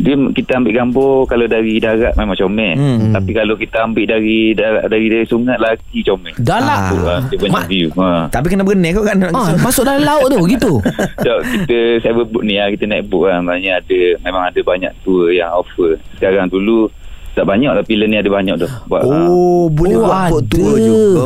dia 0.00 0.14
kita 0.32 0.50
ambil 0.56 0.72
gambar 0.74 1.14
kalau 1.26 1.46
dari 1.46 1.76
darat 1.76 2.12
memang 2.14 2.34
comel. 2.34 2.72
Hmm. 2.72 3.12
Tapi 3.12 3.30
kalau 3.30 3.54
kita 3.54 3.76
ambil 3.82 4.04
dari 4.08 4.52
dari 4.52 4.80
dari, 4.86 5.06
dari 5.08 5.24
sungai 5.24 5.56
lagi 5.56 6.00
comel. 6.00 6.32
Dalam. 6.34 6.66
Ah. 6.66 6.90
ah, 7.06 7.20
dia 7.22 7.36
banyak 7.36 7.52
Ma- 7.52 7.66
view. 7.66 7.88
Ha. 7.94 8.26
Tapi 8.28 8.46
kena 8.46 8.62
bergening 8.62 8.92
kau 8.92 9.02
kan 9.02 9.16
Ah, 9.30 9.52
masuk 9.56 9.84
dalam 9.84 10.00
laut 10.00 10.26
tu 10.26 10.40
gitu. 10.46 10.72
So, 11.24 11.32
kita 11.44 11.76
saya 12.00 12.12
book 12.16 12.40
ni 12.40 12.56
lah, 12.56 12.68
kita 12.68 12.84
naik 12.84 13.06
boat 13.06 13.28
kan. 13.28 13.44
Maknanya 13.44 13.78
ada 13.78 14.00
memang 14.20 14.42
ada 14.42 14.60
banyak 14.60 14.92
tour 15.00 15.28
yang 15.28 15.52
offer. 15.52 16.00
Sekarang 16.16 16.48
dulu 16.48 16.88
tak 17.30 17.46
banyak 17.46 17.70
tapi 17.70 17.94
bila 17.94 18.04
ni 18.04 18.16
ada 18.16 18.26
banyak 18.26 18.54
tu. 18.56 18.68
Buat, 18.86 19.00
ah, 19.02 19.28
Oh 19.28 19.68
boleh 19.68 19.94
Oh, 19.94 20.02
buat 20.02 20.18
ada. 20.34 20.48
tour 20.50 20.74
juga 20.76 21.24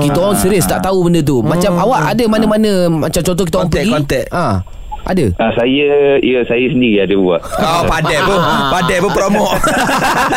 Kita 0.00 0.18
orang 0.18 0.36
serius 0.36 0.66
tak 0.66 0.82
tahu 0.82 1.06
benda 1.06 1.20
tu. 1.20 1.40
Macam 1.40 1.72
awak 1.74 2.12
ada 2.12 2.24
mana-mana 2.26 2.70
macam 2.90 3.20
contoh 3.22 3.44
kita 3.44 3.56
orang 3.56 3.68
Kontak, 3.68 3.80
pergi. 3.80 3.94
kontak. 3.94 4.24
Ah. 4.28 4.56
Ada. 5.04 5.26
Ah, 5.38 5.52
saya 5.54 6.18
ya 6.20 6.40
saya 6.46 6.66
sendiri 6.70 7.04
ada 7.04 7.14
buat. 7.18 7.40
Oh 7.68 7.82
padai 7.84 8.18
pun 8.24 8.38
Padai 8.72 8.98
pun 8.98 9.12
promo 9.12 9.46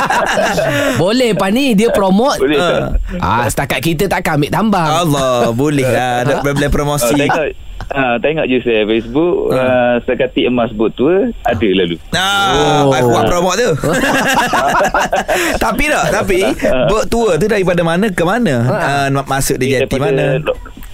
Boleh 1.02 1.32
Pak 1.34 1.50
ni 1.54 1.74
dia 1.74 1.90
promote. 1.90 2.40
Boleh 2.44 2.60
Ah. 2.62 2.70
tak? 2.70 2.90
Ah, 3.24 3.46
setakat 3.50 3.80
kita 3.82 4.04
takkan 4.06 4.38
ambil 4.38 4.52
tambang. 4.52 4.90
Allah 4.90 5.50
Boleh 5.56 5.88
lah 5.88 6.14
Ada 6.28 6.34
boleh 6.44 6.70
promosi 6.70 7.16
tengok 7.18 7.46
ah, 7.92 8.16
tengok 8.22 8.46
je 8.48 8.58
saya 8.64 8.82
Facebook 8.88 9.52
uh, 9.52 9.96
sekati 10.08 10.48
emas 10.48 10.72
boat 10.72 10.96
tour 10.96 11.32
ada 11.44 11.68
lalu. 11.76 12.00
Nah, 12.14 12.88
oh. 12.88 12.94
aku 12.94 13.10
buat 13.12 13.26
promo 13.28 13.52
tu. 13.58 13.70
tapi 15.60 15.84
tak, 15.92 16.06
tapi 16.14 16.40
buat 16.88 17.06
tour 17.12 17.36
tu 17.36 17.46
daripada 17.52 17.82
mana 17.84 18.08
ke 18.12 18.24
mana? 18.24 18.56
Uh, 18.68 19.08
masuk 19.28 19.60
di 19.60 19.76
jati 19.76 19.98
mana? 20.00 20.40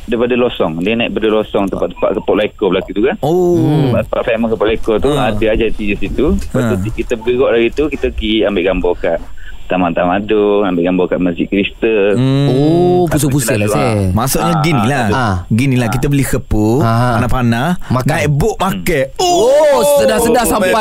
Daripada 0.08 0.34
Losong. 0.34 0.80
Dia 0.80 0.96
naik 0.96 1.12
daripada 1.12 1.30
Losong 1.34 1.66
tempat-tempat 1.68 2.10
kepok 2.16 2.36
lekor 2.36 2.68
belakang 2.72 2.96
tu 2.96 3.02
kan. 3.04 3.16
Oh. 3.20 3.60
Tempat 3.92 4.24
famous 4.24 4.50
kepok 4.50 4.68
lekor 4.68 4.96
tu 4.98 5.12
Ha. 5.12 5.30
ada 5.30 5.46
aja 5.46 5.66
di 5.68 5.92
situ. 5.94 6.26
Lepas 6.34 6.64
Ha. 6.64 6.70
tu 6.74 6.90
kita 6.90 7.14
bergerak 7.14 7.52
dari 7.54 7.70
tu 7.70 7.84
kita 7.88 8.08
pergi 8.10 8.34
ambil 8.42 8.64
gambar 8.66 8.94
kat 8.98 9.20
Taman 9.68 9.92
Tamadun, 9.92 10.64
ambil 10.64 10.82
gambar 10.82 11.06
kat 11.08 11.20
Masjid 11.20 11.46
Kristal. 11.46 12.16
Hmm. 12.16 12.48
Oh, 12.50 13.04
pusing-pusing 13.06 13.60
lah 13.60 13.68
saya. 13.68 14.10
Maksudnya 14.10 14.50
Ah, 14.50 14.62
gini 14.62 14.84
lah 14.84 15.06
ah. 15.10 15.36
Gini 15.48 15.76
lah 15.76 15.88
Kita 15.88 16.08
beli 16.08 16.24
kepu 16.24 16.80
Ah. 16.80 17.20
Panah-panah 17.20 17.78
Makan. 17.88 18.08
Naik 18.08 18.28
boat 18.32 18.56
makan 18.58 19.06
Oh, 19.18 19.80
sedar-sedar 20.00 20.44
sampai 20.44 20.72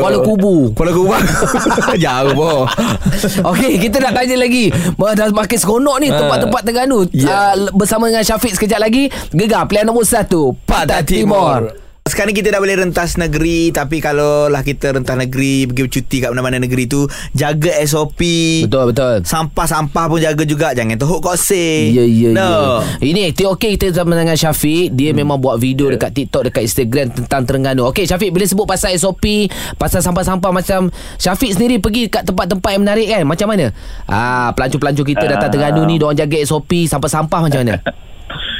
Kuala 0.00 0.18
Kubu. 0.20 0.72
Kuala 0.72 0.90
Kubu 0.90 1.12
Jauh 2.04 2.32
boh 2.32 2.64
Okey, 3.50 3.78
kita 3.78 3.98
nak 3.98 4.12
tanya 4.14 4.36
lagi. 4.38 4.70
Dah 4.94 5.28
makin 5.30 5.58
seronok 5.58 5.96
ni 5.98 6.08
tempat-tempat 6.08 6.60
Terengganu. 6.62 7.04
Ya. 7.10 7.52
Uh, 7.52 7.72
bersama 7.72 8.06
dengan 8.06 8.22
Syafiq 8.22 8.54
sekejap 8.54 8.78
lagi. 8.78 9.08
Gegar 9.30 9.66
pilihan 9.66 9.84
nombor 9.84 10.04
satu. 10.04 10.56
Patah 10.64 11.02
Timur. 11.02 11.87
Sekarang 12.08 12.32
kita 12.32 12.48
dah 12.50 12.60
boleh 12.60 12.80
rentas 12.80 13.20
negeri 13.20 13.70
Tapi 13.70 14.00
kalau 14.00 14.48
lah 14.48 14.64
kita 14.64 14.96
rentas 14.96 15.14
negeri 15.14 15.68
Pergi 15.68 15.82
bercuti 15.84 16.16
kat 16.24 16.32
mana-mana 16.32 16.56
negeri 16.58 16.88
tu 16.88 17.04
Jaga 17.36 17.76
SOP 17.84 18.20
Betul, 18.64 18.90
betul. 18.90 19.14
Sampah-sampah 19.22 20.04
pun 20.08 20.18
jaga 20.18 20.42
juga 20.48 20.72
Jangan 20.72 20.96
teruk 20.96 21.20
kosing 21.20 21.92
Ya, 21.92 22.04
ya, 22.04 22.30
no. 22.32 22.40
ya. 22.40 22.58
Ini 23.04 23.32
TOK 23.32 23.60
kita 23.78 23.90
bersama 23.92 24.14
dengan 24.14 24.36
Syafiq. 24.38 24.94
Dia 24.94 25.10
hmm. 25.10 25.18
memang 25.18 25.36
buat 25.38 25.56
video 25.58 25.90
dekat 25.90 26.14
TikTok, 26.14 26.50
dekat 26.50 26.62
Instagram 26.66 27.06
tentang 27.10 27.42
Terengganu. 27.44 27.88
Okey, 27.90 28.04
Syafiq, 28.06 28.30
bila 28.30 28.44
sebut 28.46 28.66
pasal 28.66 28.94
SOP, 28.94 29.50
pasal 29.76 30.00
sampah-sampah 30.00 30.50
macam 30.50 30.90
Syafiq 31.18 31.56
sendiri 31.58 31.82
pergi 31.82 32.06
kat 32.06 32.26
tempat-tempat 32.26 32.70
yang 32.74 32.82
menarik 32.84 33.06
kan? 33.10 33.22
Macam 33.26 33.46
mana? 33.50 33.70
Ah, 34.06 34.50
pelancong-pelancong 34.54 35.08
kita 35.08 35.24
datang 35.26 35.48
Ah. 35.48 35.52
Terengganu 35.52 35.86
ni, 35.88 35.96
diorang 35.96 36.18
jaga 36.18 36.36
SOP, 36.44 36.86
sampah-sampah 36.86 37.40
macam 37.48 37.60
mana? 37.62 37.76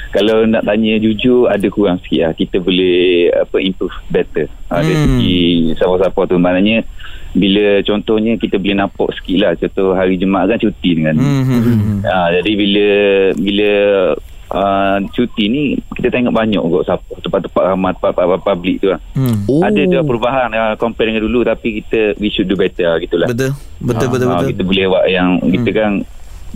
Kalau 0.08 0.44
nak 0.44 0.64
tanya 0.64 0.96
jujur 0.96 1.46
ada 1.46 1.68
kurang 1.68 2.00
sikit 2.00 2.20
lah. 2.22 2.32
Kita 2.32 2.56
boleh 2.58 3.28
apa 3.30 3.56
improve 3.58 3.92
better. 4.08 4.48
Ha, 4.68 4.80
dari 4.80 4.94
Hmm. 4.94 5.04
segi 5.16 5.38
siapa-siapa 5.74 6.20
tu 6.24 6.36
maknanya 6.36 6.84
bila 7.30 7.84
contohnya 7.84 8.32
kita 8.34 8.56
boleh 8.56 8.76
nampak 8.78 9.08
sikit 9.14 9.36
lah 9.38 9.52
contoh 9.54 9.92
hari 9.92 10.16
Jumaat 10.16 10.48
kan 10.48 10.58
cuti 10.58 10.90
dengan 10.92 11.12
Hmm, 11.14 11.44
hmm, 11.44 11.60
hmm. 11.60 11.98
ha, 12.02 12.32
jadi 12.32 12.50
bila 12.52 12.86
bila 13.36 13.70
uh, 14.48 14.96
cuti 15.12 15.44
ni 15.46 15.62
kita 15.92 16.08
tengok 16.08 16.32
banyak 16.32 16.56
kot 16.58 16.84
siapa 16.84 17.04
tempat-tempat 17.20 17.64
ramai 17.66 17.92
tempat-tempat 17.94 18.40
public 18.42 18.76
tu 18.80 18.88
lah. 18.88 19.00
Hmm. 19.12 19.44
Oh. 19.44 19.60
Ada 19.60 19.80
dah 19.86 20.02
perubahan 20.02 20.48
uh, 20.50 20.74
compare 20.76 21.08
dengan 21.08 21.22
dulu 21.22 21.44
tapi 21.44 21.80
kita 21.80 22.16
we 22.16 22.28
should 22.28 22.48
do 22.48 22.56
better 22.56 22.88
lah 22.88 22.98
gitulah. 22.98 23.28
Betul 23.28 23.52
Betul 23.78 24.06
Ah, 24.08 24.10
betul 24.10 24.26
ah, 24.26 24.30
betul 24.34 24.48
Kita 24.52 24.62
boleh 24.64 24.84
buat 24.88 25.04
yang 25.06 25.28
kita 25.44 25.70
kan 25.70 25.92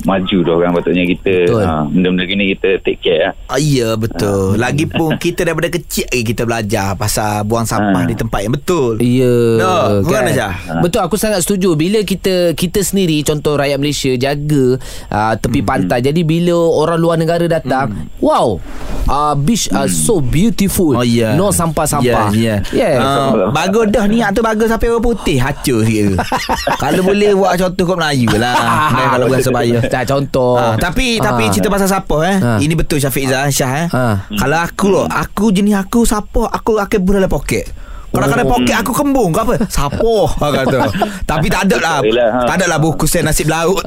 maju 0.03 0.37
dah 0.41 0.55
orang 0.55 0.73
patutnya 0.73 1.05
kita 1.07 1.35
Betul. 1.47 1.63
ha, 1.63 1.85
benda-benda 1.85 2.25
gini 2.25 2.45
kita 2.51 2.81
take 2.81 2.99
care 2.99 3.21
lah. 3.23 3.33
Ah, 3.47 3.57
ya 3.57 3.93
betul. 3.95 4.57
Lagipun 4.57 5.17
kita 5.23 5.45
daripada 5.45 5.69
kecil 5.69 6.05
lagi 6.05 6.25
kita 6.25 6.43
belajar 6.43 6.87
pasal 6.95 7.45
buang 7.45 7.63
sampah 7.63 7.81
Ah. 7.95 8.09
di 8.09 8.15
tempat 8.15 8.41
yang 8.41 8.53
betul. 8.53 8.97
Ya 8.97 9.37
No, 9.55 10.01
kau 10.01 10.11
mana, 10.11 10.31
Syah? 10.31 10.55
Betul 10.81 11.01
aku 11.03 11.15
sangat 11.15 11.41
setuju 11.41 11.75
Bila 11.75 12.01
kita 12.01 12.53
Kita 12.53 12.79
sendiri 12.79 13.21
Contoh 13.21 13.55
rakyat 13.55 13.77
Malaysia 13.77 14.11
Jaga 14.13 14.81
uh, 15.09 15.35
Tepi 15.35 15.61
Hmm. 15.61 15.69
pantai 15.69 16.01
Jadi 16.01 16.23
bila 16.23 16.57
orang 16.57 16.97
luar 16.97 17.17
negara 17.17 17.45
datang 17.45 17.93
Wow 18.19 18.59
uh, 19.07 19.35
Beach 19.35 19.69
uh, 19.69 19.85
so 19.85 20.19
beautiful 20.19 20.95
Oh 20.95 21.05
ya. 21.05 21.35
No 21.35 21.51
sampah-sampah 21.51 22.33
Ya, 22.33 22.65
ya. 22.65 22.89
yeah. 22.91 22.93
Uh, 22.99 23.51
bagus 23.51 23.87
dah 23.89 24.07
niat 24.07 24.33
tu 24.33 24.41
bagus 24.41 24.67
sampai 24.67 24.89
orang 24.89 25.05
putih 25.05 25.37
hacur 25.37 25.83
sikit. 25.83 26.17
kalau 26.83 27.03
boleh 27.03 27.35
buat 27.35 27.55
contoh 27.57 27.85
kau 27.85 27.95
Melayu 27.95 28.31
lah. 28.35 28.57
Kalau 29.13 29.27
bukan 29.27 29.43
sebaya. 29.43 29.79
Tak 29.93 30.03
contoh 30.07 30.55
Ha, 30.55 30.77
tapi 30.77 31.17
tapi 31.17 31.43
Ah. 31.43 31.51
cerita 31.51 31.69
pasal 31.69 31.89
siapa 31.89 32.17
eh. 32.25 32.37
Ha. 32.37 32.51
Ini 32.59 32.73
betul 32.73 32.99
Syafiq 32.99 33.25
Zah 33.25 33.49
Syah 33.49 33.73
eh. 33.79 33.89
Ha. 33.89 34.05
Kalau 34.33 34.59
aku 34.59 34.87
loh, 34.89 35.07
aku 35.07 35.49
jenis 35.49 35.75
aku 35.77 36.03
siapa 36.03 36.47
aku 36.47 36.77
akan 36.77 36.99
dalam 37.03 37.29
poket. 37.29 37.67
Kalau 38.13 38.29
Oh. 38.29 38.45
poket 38.47 38.77
aku 38.77 38.93
kembung 38.93 39.31
ke 39.31 39.41
apa? 39.41 39.55
Sapo 39.67 40.29
kata. 40.37 40.85
Tapi 41.23 41.47
tak 41.47 41.65
ada 41.65 41.77
lah. 41.79 41.99
Ha. 42.01 42.45
Tak 42.45 42.55
ada 42.59 42.67
lah 42.67 42.79
buku 42.79 43.05
saya 43.05 43.25
nasib 43.25 43.49
laut. 43.49 43.81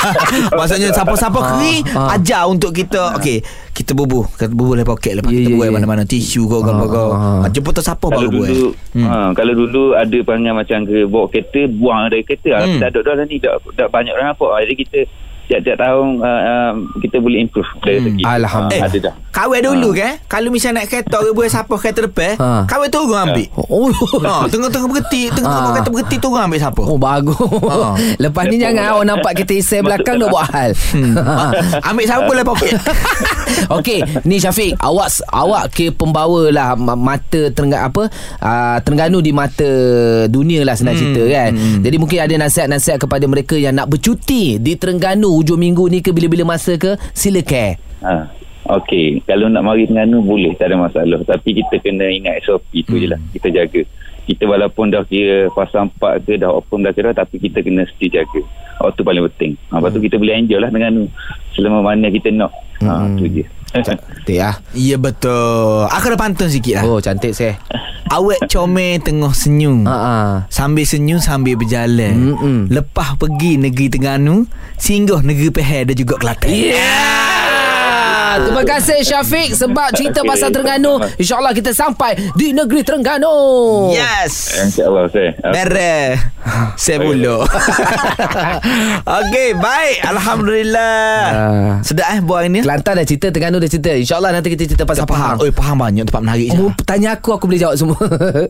Maksudnya 0.50 0.88
siapa-siapa 0.90 1.36
keri 1.36 1.84
ha. 1.90 2.16
ajar 2.16 2.46
untuk 2.46 2.72
kita 2.72 3.12
okey, 3.14 3.44
kita 3.70 3.92
bubuh, 3.92 4.24
kita 4.30 4.48
bubuh 4.50 4.72
dalam 4.72 4.88
poket 4.88 5.12
lepas 5.14 5.28
Ya, 5.28 5.38
kita 5.38 5.50
ya, 5.50 5.56
buat 5.56 5.68
ya. 5.68 5.72
mana-mana 5.74 6.02
tisu 6.02 6.42
kau 6.44 6.60
kau 6.60 6.86
kau. 6.86 7.10
ha. 7.12 7.44
Jemput 7.48 7.72
tu 7.72 7.82
siapa 7.82 8.06
baru 8.06 8.28
buat. 8.28 8.48
dulu 8.48 8.68
ha, 8.98 9.30
kalau 9.32 9.52
dulu 9.54 9.82
ada 9.92 10.16
perangai 10.18 10.52
macam 10.54 10.78
ke 10.82 11.04
bawa 11.04 11.26
kereta 11.26 11.60
buang 11.70 12.08
dari 12.08 12.22
kereta 12.22 12.48
Hmm. 12.50 12.64
hmm. 12.70 12.80
dah 12.80 12.88
ada 12.88 13.00
dah 13.04 13.26
ni 13.26 13.36
dah, 13.36 13.52
dah 13.70 13.86
banyak 13.86 14.08
orang 14.10 14.32
nampak 14.32 14.48
jadi 14.62 14.74
kita 14.74 14.98
tiap-tiap 15.48 15.76
tahun 15.76 16.06
uh, 16.20 16.40
uh, 16.44 16.72
kita 17.00 17.16
boleh 17.18 17.40
improve 17.40 17.64
dari 17.80 17.98
segi 17.98 18.22
Alhamdulillah. 18.22 18.84
Ah, 18.84 18.90
ada 18.90 18.98
dah 19.00 19.14
Kawai 19.28 19.60
dulu 19.60 19.92
ke 19.92 20.24
Kalau 20.26 20.48
misalnya 20.48 20.82
naik 20.82 20.90
kereta 20.90 21.20
Ke 21.20 21.30
buat 21.30 21.46
siapa 21.46 21.70
kereta 21.74 22.00
depan 22.02 22.34
Ha. 22.36 22.66
Kawai 22.66 22.88
turun 22.88 23.14
ambil 23.14 23.46
Oh, 23.54 23.88
ha, 24.20 24.44
Tengah-tengah 24.52 24.88
berhenti 24.88 25.30
Tengah-tengah 25.30 25.62
Ha. 25.64 25.74
kereta 25.74 25.90
berhenti 25.90 26.16
Turun 26.18 26.40
ambil 26.42 26.58
siapa 26.58 26.80
oh 26.80 26.98
bagus 26.98 27.38
Ha. 27.38 27.94
Lepas 28.18 28.44
ni 28.46 28.56
jangan 28.58 28.84
Awak 28.92 29.04
nampak 29.06 29.32
kita 29.40 29.52
isi 29.54 29.78
belakang 29.78 30.18
Dah 30.18 30.28
buat 30.28 30.46
hal 30.52 30.70
Ambil 31.86 32.04
siapa 32.04 32.22
boleh 32.24 32.44
poket 32.44 32.74
Okey, 33.68 34.00
ni 34.24 34.38
Syafiq, 34.38 34.76
awak 34.78 35.08
awak 35.28 35.68
ke 35.68 35.90
pembawa 35.90 36.48
lah 36.48 36.68
ma- 36.72 36.96
mata 36.96 37.50
terengga 37.50 37.84
apa? 37.84 38.06
Uh, 38.38 38.76
Terengganu 38.80 39.18
di 39.18 39.32
mata 39.32 39.66
dunia 40.26 40.62
lah 40.62 40.72
senang 40.72 40.94
hmm, 40.94 41.02
cerita 41.02 41.22
kan. 41.26 41.50
Hmm. 41.52 41.80
Jadi 41.82 41.96
mungkin 41.96 42.18
ada 42.22 42.34
nasihat-nasihat 42.38 42.98
kepada 42.98 43.24
mereka 43.24 43.58
yang 43.58 43.74
nak 43.74 43.88
bercuti 43.88 44.56
di 44.56 44.72
Terengganu 44.72 45.37
hujung 45.38 45.62
minggu 45.62 45.86
ni 45.86 46.02
ke 46.02 46.10
bila-bila 46.10 46.58
masa 46.58 46.74
ke? 46.74 46.98
Silakan. 47.14 47.78
ha. 48.02 48.26
Okey, 48.68 49.24
kalau 49.24 49.48
nak 49.48 49.64
mari 49.64 49.88
Terengganu 49.88 50.20
boleh, 50.20 50.52
tak 50.60 50.68
ada 50.68 50.76
masalah. 50.76 51.24
Tapi 51.24 51.56
kita 51.56 51.80
kena 51.80 52.04
ingat 52.12 52.44
SOP 52.44 52.68
tu 52.84 52.98
hmm. 52.98 53.00
je 53.00 53.06
lah. 53.08 53.20
Kita 53.32 53.48
jaga. 53.48 53.80
Kita 54.28 54.44
walaupun 54.44 54.92
dah 54.92 55.08
kira 55.08 55.48
fasa 55.56 55.88
4 55.88 56.28
ke 56.28 56.36
dah 56.36 56.52
open 56.52 56.84
dah 56.84 56.92
kira 56.92 57.16
tapi 57.16 57.40
kita 57.40 57.64
kena 57.64 57.88
mesti 57.88 58.12
jaga. 58.12 58.44
Oh 58.84 58.92
tu 58.92 59.00
paling 59.00 59.24
penting. 59.32 59.56
Ha, 59.72 59.80
lepas 59.80 59.96
tu 59.96 60.04
kita 60.04 60.20
boleh 60.20 60.36
enjoy 60.36 60.60
lah 60.60 60.68
Terengganu. 60.68 61.08
Selama 61.56 61.80
mana 61.80 62.12
kita 62.12 62.28
nak. 62.28 62.52
Ha, 62.84 63.08
tu 63.16 63.24
je. 63.32 63.48
Cantik 63.72 64.38
ah. 64.40 64.56
Ya 64.72 64.96
betul 64.96 65.86
Aku 65.88 66.08
dah 66.08 66.18
pantun 66.18 66.48
sikit 66.48 66.80
lah 66.80 66.84
Oh, 66.88 66.98
cantik 66.98 67.36
saya. 67.36 67.60
Awet 68.08 68.48
comel 68.48 68.96
tengah 69.04 69.32
senyum 69.36 69.84
Ha 69.84 69.92
ah. 69.92 70.32
Sambil 70.48 70.88
senyum 70.88 71.20
sambil 71.20 71.60
berjalan 71.60 72.32
Mm-mm. 72.32 72.72
Lepas 72.72 73.20
pergi 73.20 73.60
negeri 73.60 73.92
Terengganu 73.92 74.48
Singgah 74.80 75.20
negeri 75.20 75.52
Pahal 75.52 75.92
dan 75.92 75.96
juga 75.96 76.16
Kelantan 76.16 76.48
Yeah. 76.48 77.47
Terima 78.40 78.62
kasih 78.62 78.98
Syafiq 79.00 79.48
sebab 79.52 79.88
cerita 79.92 80.20
Okey. 80.20 80.28
pasal 80.28 80.48
Terengganu. 80.48 80.92
InsyaAllah 81.16 81.52
kita 81.52 81.70
sampai 81.70 82.14
di 82.32 82.50
negeri 82.50 82.80
Terengganu. 82.80 83.34
Yes 83.90 84.58
InsyaAllah 84.60 85.04
saya. 85.08 85.30
Bere 85.44 86.18
Saya 86.74 86.98
pula 86.98 87.44
Okey 89.00 89.48
baik 89.54 89.96
Alhamdulillah 90.06 91.10
Ah. 91.28 91.74
Sedap 91.80 92.08
eh 92.08 92.20
buat 92.20 92.42
ini 92.42 92.62
Kelantan 92.62 92.96
dah 92.96 93.04
cerita, 93.04 93.26
Terengganu 93.28 93.58
dah 93.58 93.68
cerita. 93.68 93.90
InsyaAllah 93.92 94.30
nanti 94.30 94.48
kita 94.48 94.64
cerita 94.64 94.84
pasal 94.84 95.04
Pahang. 95.04 95.38
Oi 95.38 95.50
Pahang 95.50 95.76
banyak 95.76 96.04
tempat 96.04 96.22
menarik 96.22 96.48
Oh, 96.52 96.68
oh. 96.68 96.72
tanya 96.82 97.14
aku 97.14 97.32
aku 97.32 97.44
boleh 97.44 97.60
jawab 97.60 97.76
semua. 97.76 97.98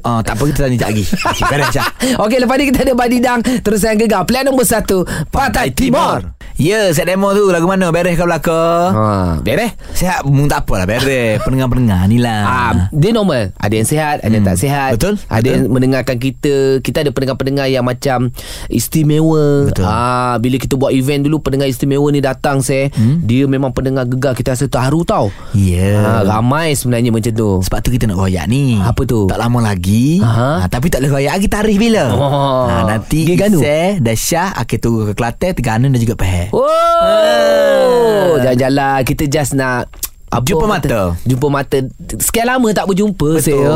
Oh, 0.01 0.21
tak 0.27 0.35
apa 0.35 0.43
kita 0.47 0.59
tanya 0.63 0.77
sekejap 0.77 0.89
lagi 0.89 1.05
Okey 1.05 1.45
beres 1.45 1.77
Okey, 2.23 2.39
lepas 2.39 2.57
ni 2.57 2.65
kita 2.69 2.81
ada 2.83 2.95
Badidang 2.95 3.39
terus 3.61 3.81
yang 3.81 3.97
gegar. 3.97 4.23
Pilihan 4.23 4.47
nombor 4.47 4.65
satu, 4.65 5.03
Pantai 5.29 5.71
Timur. 5.71 6.38
Ya 6.59 6.91
set 6.91 7.07
demo 7.07 7.31
tu 7.31 7.49
Lagu 7.49 7.65
mana 7.65 7.89
Beres 7.89 8.15
kau 8.15 8.27
belakang 8.27 8.91
Ha, 8.91 9.39
beres. 9.39 9.79
Sihat 9.93 10.27
Mung 10.27 10.45
tak 10.45 10.67
apalah 10.67 10.85
Beres 10.85 11.39
Pendengar-pendengar 11.47 12.03
ni 12.05 12.19
lah 12.19 12.43
Ah, 12.45 12.73
dia 12.91 13.11
normal. 13.11 13.55
Ada 13.57 13.75
yang 13.75 13.87
sihat, 13.87 14.17
ada 14.21 14.31
yang 14.31 14.43
tak 14.43 14.59
sihat. 14.59 14.91
Betul, 14.95 15.15
Ada 15.23 15.39
betul. 15.39 15.49
yang 15.49 15.63
mendengarkan 15.69 16.17
kita. 16.17 16.55
Kita 16.81 17.01
ada 17.01 17.11
pendengar-pendengar 17.11 17.67
yang 17.67 17.83
macam 17.83 18.35
istimewa. 18.69 19.69
Betul. 19.69 19.85
Ah, 19.85 20.37
bila 20.37 20.57
kita 20.57 20.75
buat 20.75 20.91
event 20.91 21.23
dulu 21.23 21.39
pendengar 21.39 21.67
istimewa 21.67 22.09
ni 22.09 22.19
datang 22.19 22.59
saya, 22.59 22.89
hmm? 22.89 23.23
dia 23.23 23.45
memang 23.45 23.71
pendengar 23.71 24.05
gegar 24.05 24.33
kita 24.33 24.55
rasa 24.55 24.67
terharu 24.67 25.03
tau. 25.03 25.29
Ya 25.53 26.01
Ah, 26.01 26.23
ramai 26.27 26.73
sebenarnya 26.73 27.11
macam 27.11 27.31
tu. 27.31 27.51
Sebab 27.61 27.79
tu 27.81 27.91
kita 27.91 28.05
nak 28.05 28.19
royak 28.19 28.47
ni 28.47 28.79
Apa 28.79 29.05
tu? 29.05 29.27
Tak 29.27 29.37
lama 29.37 29.61
lagi 29.65 30.19
Aha. 30.19 30.63
ha, 30.63 30.67
Tapi 30.67 30.89
tak 30.89 31.01
boleh 31.01 31.13
royak 31.13 31.33
lagi 31.35 31.49
Tarikh 31.49 31.79
bila 31.79 32.05
Oh. 32.11 32.65
ha, 32.65 32.87
Nanti. 32.87 33.29
Isai 33.29 33.99
Dan 33.99 34.15
Syah 34.15 34.55
Akan 34.55 34.79
turun 34.79 35.05
ke 35.05 35.15
Kelantan 35.15 35.53
Terengganu 35.53 35.87
dan 35.89 36.01
juga 36.01 36.15
Pahal 36.15 36.48
Oh, 36.53 38.41
jalan-jalan 38.41 39.05
kita 39.05 39.29
just 39.29 39.53
nak 39.53 39.93
apa 40.31 40.45
Jumpa 40.45 40.65
kata? 40.65 40.71
mata. 40.71 41.01
Jumpa 41.23 41.47
mata 41.49 41.79
Sekian 42.15 42.47
lama 42.47 42.69
tak 42.71 42.85
berjumpa 42.85 43.29
Betul. 43.35 43.43
saya 43.43 43.69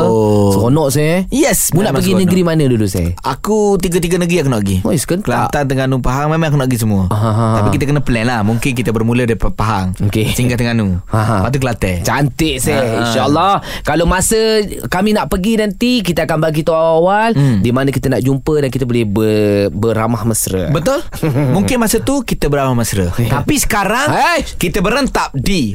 Seronok 0.51 0.87
saya 0.89 1.13
Yes 1.27 1.69
Mu 1.69 1.81
nak 1.81 1.93
pergi 1.93 2.11
seronok. 2.11 2.21
negeri 2.23 2.41
mana 2.41 2.63
dulu 2.63 2.85
saya 2.85 3.09
Aku 3.19 3.75
tiga-tiga 3.75 4.15
negeri 4.15 4.37
aku 4.39 4.49
nak 4.49 4.61
pergi 4.61 4.77
Oh, 4.81 4.91
sekentak. 4.91 5.25
Kelantan, 5.25 5.63
Terengganu, 5.65 5.97
Pahang 5.99 6.29
Memang 6.29 6.47
aku 6.47 6.57
nak 6.57 6.67
pergi 6.67 6.79
semua 6.79 7.03
Aha. 7.09 7.47
Tapi 7.57 7.69
kita 7.71 7.83
kena 7.85 7.99
plan 7.99 8.23
lah 8.23 8.41
Mungkin 8.41 8.71
kita 8.71 8.89
bermula 8.89 9.23
dari 9.23 9.35
Pahang 9.35 9.97
Okey. 9.99 10.31
Sehingga 10.31 10.53
Terengganu 10.53 11.01
Aha. 11.07 11.41
Lepas 11.41 11.49
tu 11.49 11.59
Kelantan 11.59 11.97
Cantik 12.01 12.55
saya. 12.59 13.01
InsyaAllah 13.01 13.53
Kalau 13.81 14.05
masa 14.05 14.37
Kami 14.85 15.11
nak 15.11 15.27
pergi 15.27 15.53
nanti 15.55 15.91
Kita 15.99 16.23
akan 16.23 16.37
bagi 16.39 16.61
tahu 16.61 16.75
awal 16.75 17.11
Hmm. 17.33 17.59
Di 17.59 17.71
mana 17.71 17.89
kita 17.89 18.07
nak 18.07 18.21
jumpa 18.21 18.59
Dan 18.59 18.69
kita 18.69 18.83
boleh 18.83 19.03
ber, 19.03 19.33
Beramah 19.69 20.21
mesra 20.23 20.69
Betul? 20.69 21.01
Mungkin 21.55 21.77
masa 21.77 21.97
tu 21.97 22.21
kita 22.23 22.45
beramah 22.45 22.75
mesra. 22.75 23.09
Tapi 23.09 23.55
sekarang 23.55 24.05
Hai. 24.05 24.43
kita 24.45 24.79
berentap 24.79 25.31
di 25.33 25.73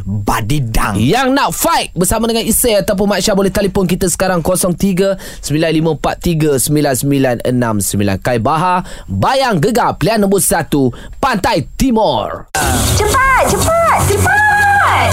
Badidang. 0.68 1.00
Yang 1.00 1.28
nak 1.32 1.50
fight 1.56 1.88
bersama 1.96 2.28
dengan 2.28 2.44
Isai 2.44 2.76
ataupun 2.76 3.08
Mak 3.08 3.24
Syah 3.24 3.36
boleh 3.36 3.48
telefon 3.48 3.88
kita 3.88 4.04
sekarang 4.04 4.44
03 4.44 5.16
9543 5.40 6.68
9969 7.48 8.20
Kai 8.20 8.36
Bahar 8.36 8.84
Bayang 9.08 9.56
Gegar 9.56 9.96
pilihan 9.96 10.20
nombor 10.20 10.44
1 10.44 10.68
Pantai 11.16 11.64
Timur. 11.80 12.52
Cepat, 13.00 13.48
cepat, 13.48 13.98
cepat. 14.12 15.08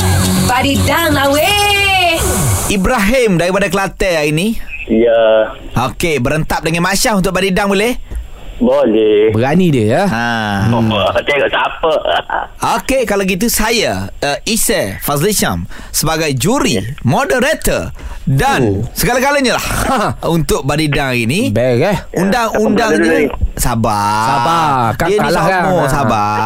Badidang 0.46 1.16
lah 1.16 1.32
weh. 1.32 2.20
Ibrahim 2.68 3.40
daripada 3.40 3.72
Kelantan 3.72 4.14
hari 4.20 4.36
ni. 4.36 4.60
Ya, 4.86 5.50
Okey, 5.90 6.22
berentap 6.22 6.62
dengan 6.62 6.86
Mak 6.86 6.94
Syah 6.94 7.18
untuk 7.18 7.34
Badidang 7.34 7.74
boleh? 7.74 7.98
Boleh. 8.60 9.32
Berani 9.36 9.68
dia 9.72 9.86
ya. 9.86 10.04
Ha. 10.08 10.28
Oh, 10.72 11.12
tengok 11.22 11.50
siapa. 11.52 11.92
Okey, 12.80 13.04
kalau 13.04 13.24
gitu 13.28 13.52
saya 13.52 14.10
uh, 14.24 14.38
Isa 14.48 14.98
Fazli 15.04 15.36
Syam 15.36 15.68
sebagai 15.92 16.32
juri, 16.36 16.80
moderator 17.04 17.92
dan 18.26 18.82
segala-galanya 18.98 19.60
lah 19.60 19.68
untuk 20.36 20.66
Badidang 20.66 21.14
hari 21.14 21.30
ni. 21.30 21.54
Baik 21.54 21.80
eh. 21.86 21.98
Undang-undangnya 22.18 23.30
Sabar 23.56 24.28
Sabar. 24.28 24.90
Kan 25.00 25.08
Dia 25.08 25.18
ni 25.18 25.24
kalah 25.30 25.46
kan? 25.48 25.64
Ha. 25.64 25.88
Sabar 25.88 26.38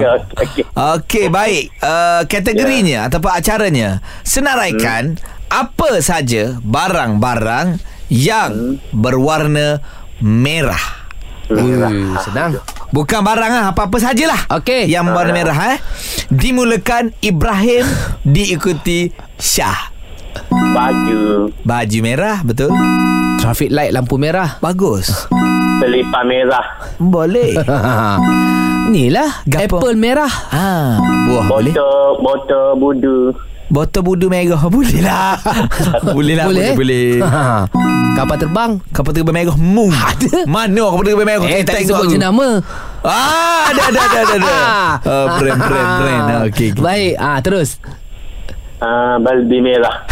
Okey. 0.42 0.62
Okey 0.74 1.26
baik 1.30 1.64
uh, 1.78 2.22
Kategorinya 2.26 3.06
Ataupun 3.06 3.30
acaranya 3.30 4.02
Senaraikan 4.26 5.14
Apa 5.46 6.02
saja 6.02 6.58
Barang-barang 6.58 7.78
Yang 8.10 8.82
Berwarna 8.90 9.78
Merah 10.18 11.05
Ui, 11.46 11.78
senang. 12.20 12.58
Bukan 12.86 13.20
barang 13.20 13.50
lah 13.50 13.64
Apa-apa 13.70 13.98
sajalah 13.98 14.46
Okey. 14.52 14.86
Yang 14.86 15.04
berwarna 15.06 15.32
merah 15.32 15.58
eh 15.74 15.78
Dimulakan 16.26 17.14
Ibrahim 17.20 17.82
Diikuti 18.22 19.10
Syah 19.36 19.90
Baju. 20.50 21.50
Baju 21.62 21.98
merah 22.00 22.42
Betul 22.42 22.70
Traffic 23.38 23.70
light 23.70 23.90
lampu 23.90 24.16
merah. 24.16 24.58
Bagus 24.58 25.26
Selipar 25.76 26.24
merah. 26.24 26.66
Boleh 26.96 27.52
Ni 28.92 29.10
lah 29.10 29.42
Gapo? 29.44 29.82
apple 29.82 29.98
merah. 29.98 30.30
Ah, 30.48 30.96
Buah 31.26 31.44
boleh 31.44 31.74
Botol, 31.74 32.22
botol 32.22 32.66
budu. 32.78 33.18
Botol 33.66 34.02
budu 34.06 34.26
merah 34.30 34.62
Boleh 34.74 35.00
lah 35.02 35.34
Boleh 36.16 36.34
lah 36.38 36.46
Boleh 36.46 36.72
Boleh, 36.74 37.18
boleh. 37.20 37.26
Ha. 37.36 37.66
Kapal 38.16 38.36
terbang. 38.40 38.72
Kapal 38.96 39.12
terbang 39.12 39.34
merah 39.44 39.56
Mu 39.58 39.92
Ada. 39.92 40.48
Mana 40.48 40.84
kapal 40.88 41.04
terbang 41.04 41.28
merah 41.28 41.48
Eh, 41.50 41.62
tak 41.66 41.84
sebut 41.84 42.08
je 42.08 42.16
nama. 42.16 42.62
Ah, 43.06 43.70
ada 43.70 43.82
ada 43.86 44.00
ada 44.02 44.18
ada. 44.18 44.34
ada. 44.34 44.56
uh, 45.06 45.26
brand 45.38 45.60
brand 45.62 45.90
brand. 46.02 46.24
Ah, 46.26 46.40
okey. 46.50 46.74
Okay. 46.74 46.82
Baik, 46.82 47.12
ah 47.20 47.38
terus. 47.38 47.78
Uh, 48.76 49.16
baldi 49.18 49.58
merah. 49.58 50.04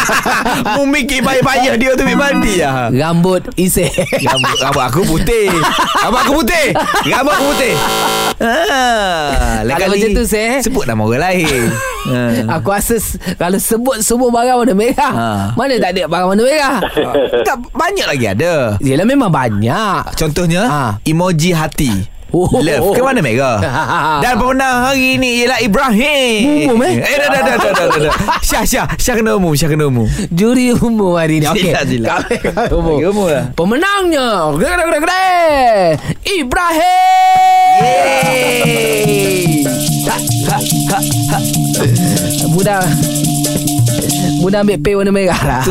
Mu 0.78 0.86
mikir 0.86 1.20
baik-baik 1.20 1.74
dia 1.74 1.90
tu 1.92 2.06
ambil 2.06 2.14
mandi 2.16 2.62
ah. 2.62 2.86
Rambut 2.86 3.42
isik. 3.56 3.90
Rambut, 4.22 4.54
rambut 4.62 4.84
aku 4.84 5.00
putih. 5.04 5.50
Rambut 6.00 6.20
aku 6.22 6.32
putih. 6.38 6.66
Rambut 7.02 7.34
aku 7.34 7.44
putih. 7.50 7.74
Ah, 8.38 9.58
Kalau 9.58 9.74
kali 9.90 9.98
macam 9.98 10.10
tu, 10.14 10.24
Seh. 10.24 10.62
Sebut 10.62 10.84
nama 10.84 11.02
orang 11.02 11.22
lain. 11.24 11.66
Ah. 12.06 12.32
Aku 12.60 12.70
rasa 12.70 12.94
kalau 13.34 13.58
sebut 13.58 13.98
semua 13.98 14.30
barang 14.30 14.62
warna 14.62 14.74
merah, 14.76 15.10
Ha. 15.10 15.28
mana 15.58 15.74
tak 15.76 15.98
ada 15.98 16.06
barang 16.06 16.28
warna 16.28 16.42
merah? 16.44 16.78
Tak 17.42 17.56
banyak 17.74 18.06
lagi 18.06 18.26
ada. 18.30 18.54
Yelah 18.78 19.02
memang 19.02 19.26
banyak. 19.26 20.14
Contohnya 20.14 20.62
Ha. 20.62 20.82
emoji 21.02 21.50
hati. 21.50 22.06
Oh. 22.34 22.50
Love 22.58 22.90
ke 22.90 23.00
mana 23.06 23.22
merah 23.22 23.62
Dan 24.24 24.34
pemenang 24.34 24.90
hari 24.90 25.14
ni 25.14 25.46
Ialah 25.46 25.62
Ibrahim 25.62 26.74
Umum, 26.74 26.82
eh? 26.82 26.98
Eh 26.98 27.16
dah 27.22 27.28
dah 27.30 27.40
dah 27.40 27.54
dah 27.54 27.72
dah, 27.72 27.86
dah. 28.02 28.14
Syah 28.42 28.66
Syah 28.66 28.86
Syah 28.98 29.14
kena 29.14 29.38
umum 29.38 29.54
Syah 29.54 29.70
kena 29.70 29.86
umum 29.86 30.10
Juri 30.34 30.74
umum 30.74 31.14
hari 31.14 31.38
ni. 31.40 31.46
Okey. 31.46 31.72
Kami 31.72 32.02
umum. 32.74 32.98
Umum 32.98 33.26
lah. 33.30 33.44
Pemenangnya. 33.54 34.52
Gede 34.58 34.82
gede 34.84 34.98
gede. 35.00 35.26
Ibrahim. 36.26 36.86
Yeay 37.80 39.62
ha, 40.06 40.16
ha, 40.50 40.58
ha, 40.90 40.98
ha. 41.32 41.38
Mudah 42.50 42.82
Mudah 44.36 44.62
ambil 44.62 44.78
pay 44.78 44.94
warna 44.94 45.10
merah 45.10 45.38
lah. 45.38 45.62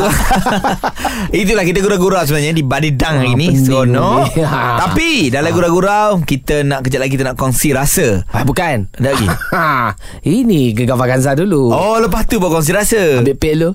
Itulah 1.40 1.64
kita 1.64 1.80
gurau-gurau 1.80 2.22
sebenarnya 2.22 2.52
Di 2.52 2.62
Badidang 2.62 3.14
hari 3.18 3.32
ni 3.34 3.48
Seronok. 3.54 4.32
ni. 4.32 4.42
Ha. 4.42 4.60
Tapi 4.82 5.10
Dalam 5.28 5.50
gurau-gurau 5.50 6.20
Kita 6.22 6.60
nak 6.60 6.82
Kejap 6.82 7.00
lagi 7.00 7.12
kita 7.12 7.24
nak 7.24 7.36
kongsi 7.36 7.72
rasa. 7.72 8.22
Ah, 8.28 8.42
Bukan. 8.42 8.88
Ada 8.94 9.08
lagi? 9.10 9.26
Ha, 9.26 9.92
Ini 10.38 10.72
Gegar 10.72 10.96
Vaganza 10.96 11.32
dulu. 11.32 11.68
Oh 11.68 11.96
lepas 11.98 12.24
tu 12.24 12.36
baru 12.36 12.56
kongsi 12.56 12.72
rasa. 12.72 13.20
Ambil 13.20 13.36
pay 13.36 13.52
dulu. 13.54 13.70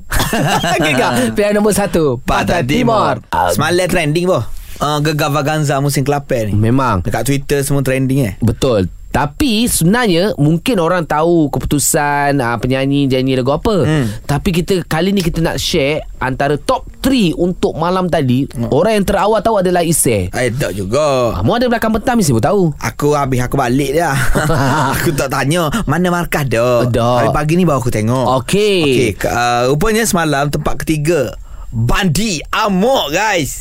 Gegar 0.80 1.12
Pilihan 1.32 1.54
nombor 1.54 1.74
satu 1.74 2.18
Pantai 2.22 2.64
Timur. 2.64 3.20
Ah, 3.30 3.50
Semalam 3.50 3.86
trending 3.86 4.26
boh 4.26 4.44
uh, 4.80 4.98
Gegar 5.00 5.30
Vaganza 5.30 5.78
musim 5.78 6.02
kelapa 6.02 6.46
ni. 6.46 6.54
Memang. 6.54 7.02
Dekat 7.02 7.24
Twitter 7.24 7.62
semua 7.62 7.82
trending 7.82 8.20
eh? 8.24 8.34
Betul 8.40 8.90
tapi 9.12 9.68
sebenarnya 9.68 10.34
mungkin 10.40 10.80
orang 10.80 11.04
tahu 11.04 11.52
keputusan 11.52 12.40
uh, 12.40 12.56
penyanyi 12.58 13.12
nyanyi 13.12 13.36
lagu 13.36 13.52
apa. 13.52 13.84
Hmm. 13.84 14.08
Tapi 14.24 14.50
kita 14.56 14.88
kali 14.88 15.12
ni 15.12 15.20
kita 15.20 15.44
nak 15.44 15.60
share 15.60 16.08
antara 16.18 16.56
top 16.56 16.88
3 17.04 17.36
untuk 17.36 17.76
malam 17.76 18.08
tadi. 18.08 18.48
Hmm. 18.48 18.72
Orang 18.72 18.96
yang 18.96 19.06
terawal 19.06 19.44
tahu 19.44 19.60
adalah 19.60 19.84
Isai. 19.84 20.32
Eh 20.32 20.48
tak 20.56 20.72
juga 20.74 21.36
Kamu 21.36 21.52
ada 21.52 21.66
belakang 21.68 21.92
petang 21.92 22.16
mesti 22.16 22.32
pun 22.32 22.40
tahu. 22.40 22.62
Aku 22.80 23.12
habis 23.12 23.44
aku 23.44 23.60
balik 23.60 24.00
dah 24.00 24.16
Aku 24.96 25.12
tak 25.12 25.28
tanya 25.28 25.68
Mana 25.84 26.08
markah 26.08 26.48
dah 26.48 26.88
Dah. 26.88 27.20
Hari 27.20 27.36
pagi 27.36 27.60
ni 27.60 27.68
baru 27.68 27.84
aku 27.84 27.92
tengok 27.92 28.46
Okey. 28.46 29.12
Okey 29.12 29.28
uh, 29.28 29.68
Rupanya 29.74 30.08
semalam 30.08 30.48
tempat 30.48 30.80
ketiga 30.86 31.36
Bandi 31.74 32.40
Amok 32.54 33.12
guys 33.12 33.60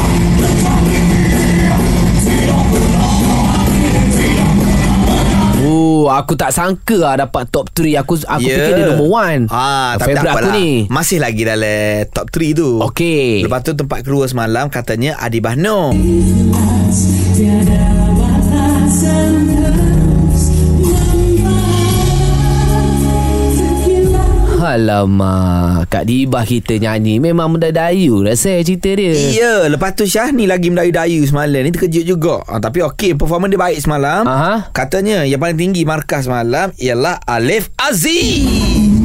Oh, 0.00 0.09
aku 6.12 6.34
tak 6.34 6.50
sangka 6.50 6.96
lah 6.96 7.14
dapat 7.18 7.46
top 7.46 7.70
3. 7.70 7.98
Aku 7.98 8.14
aku 8.16 8.42
Ya. 8.42 8.56
fikir 8.56 8.72
dia 8.74 8.86
number 8.88 9.06
1. 9.06 9.46
Ah, 9.46 9.94
tapi 9.94 10.12
tak 10.12 10.24
Favourite 10.24 10.46
aku 10.46 10.48
ni. 10.56 10.68
Masih 10.86 11.18
lagi 11.18 11.42
dalam 11.42 12.06
top 12.08 12.26
3 12.28 12.50
tu. 12.52 12.68
Okey. 12.80 13.42
Lepas 13.42 13.60
tu 13.62 13.72
tempat 13.72 14.00
kedua 14.00 14.24
semalam 14.24 14.66
katanya 14.66 15.14
Adi 15.16 15.38
Bahno. 15.38 15.92
Alamak, 24.70 25.90
Kak 25.90 26.06
Dibah 26.06 26.46
kita 26.46 26.78
nyanyi 26.78 27.18
memang 27.18 27.50
mendayu 27.50 28.22
lah 28.22 28.38
saya 28.38 28.62
cerita 28.62 28.94
dia. 28.94 29.10
Iya, 29.10 29.54
lepas 29.66 29.98
tu 29.98 30.06
Syah 30.06 30.30
ni 30.30 30.46
lagi 30.46 30.70
Melayu-Dayu 30.70 31.26
semalam. 31.26 31.66
Ni 31.66 31.74
terkejut 31.74 32.06
juga. 32.06 32.46
Ah, 32.46 32.62
tapi 32.62 32.86
okey, 32.86 33.18
performa 33.18 33.50
dia 33.50 33.58
baik 33.58 33.82
semalam. 33.82 34.22
Aha. 34.22 34.70
Katanya 34.70 35.26
yang 35.26 35.42
paling 35.42 35.58
tinggi 35.58 35.82
markah 35.82 36.22
semalam 36.22 36.70
ialah 36.78 37.18
Alif 37.26 37.74
Aziz. 37.74 38.99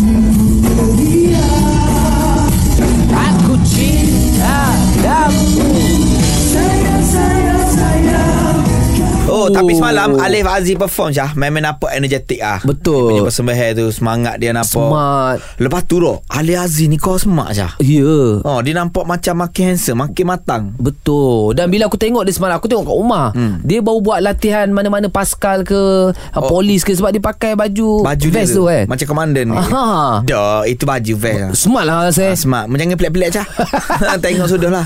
Oh, 9.46 9.52
tapi 9.52 9.72
semalam 9.72 10.18
Alif 10.18 10.44
Aziz 10.44 10.74
perform 10.74 11.10
Syah 11.10 11.32
Memang 11.34 11.62
nampak 11.64 11.92
energetik 11.92 12.40
ah. 12.40 12.58
Betul. 12.60 12.98
Dia 13.06 13.14
punya 13.14 13.24
persembahan 13.24 13.70
tu 13.74 13.86
Semangat 13.90 14.36
dia 14.38 14.50
nampak 14.52 14.74
Smart. 14.82 15.38
Lepas 15.58 15.82
tu 15.84 15.96
roh 15.98 16.26
Alif 16.28 16.58
Aziz 16.58 16.86
ni 16.86 16.98
kau 16.98 17.16
smart 17.16 17.54
Syah 17.54 17.78
Ya. 17.78 18.42
Oh, 18.42 18.60
dia 18.60 18.74
nampak 18.74 19.06
macam 19.06 19.40
makin 19.40 19.64
handsome 19.72 20.02
Makin 20.02 20.26
matang 20.26 20.64
Betul 20.76 21.54
Dan 21.54 21.68
bila 21.68 21.86
aku 21.86 21.96
tengok 21.96 22.24
dia 22.24 22.34
semalam 22.34 22.56
Aku 22.56 22.66
tengok 22.66 22.84
kat 22.84 22.96
rumah 22.96 23.28
Hmm. 23.28 23.60
Dia 23.62 23.80
baru 23.80 24.00
buat 24.00 24.20
latihan 24.20 24.66
Mana-mana 24.68 25.06
Pascal 25.06 25.62
ke 25.62 25.76
oh. 26.10 26.42
Polis 26.42 26.82
ke 26.82 26.92
Sebab 26.92 27.10
dia 27.10 27.20
pakai 27.20 27.54
baju 27.54 28.02
Baju 28.02 28.28
Vest 28.30 28.52
tu 28.52 28.66
kan 28.66 28.86
Macam 28.86 29.06
komandan 29.06 29.46
ni 29.46 29.56
Aha. 29.56 30.22
Dah 30.24 30.64
Itu 30.64 30.84
baju 30.84 31.14
vest 31.14 31.38
lah 31.38 31.52
Smart 31.54 31.86
lah 31.86 32.10
saya 32.10 32.32
Ah, 32.32 32.36
Smart 32.36 32.66
Macam 32.66 32.86
yang 32.86 32.96
pelik-pelik 32.96 33.30
Syah 33.32 33.48
Tengok 34.24 34.48
sudah 34.48 34.70
lah 34.72 34.86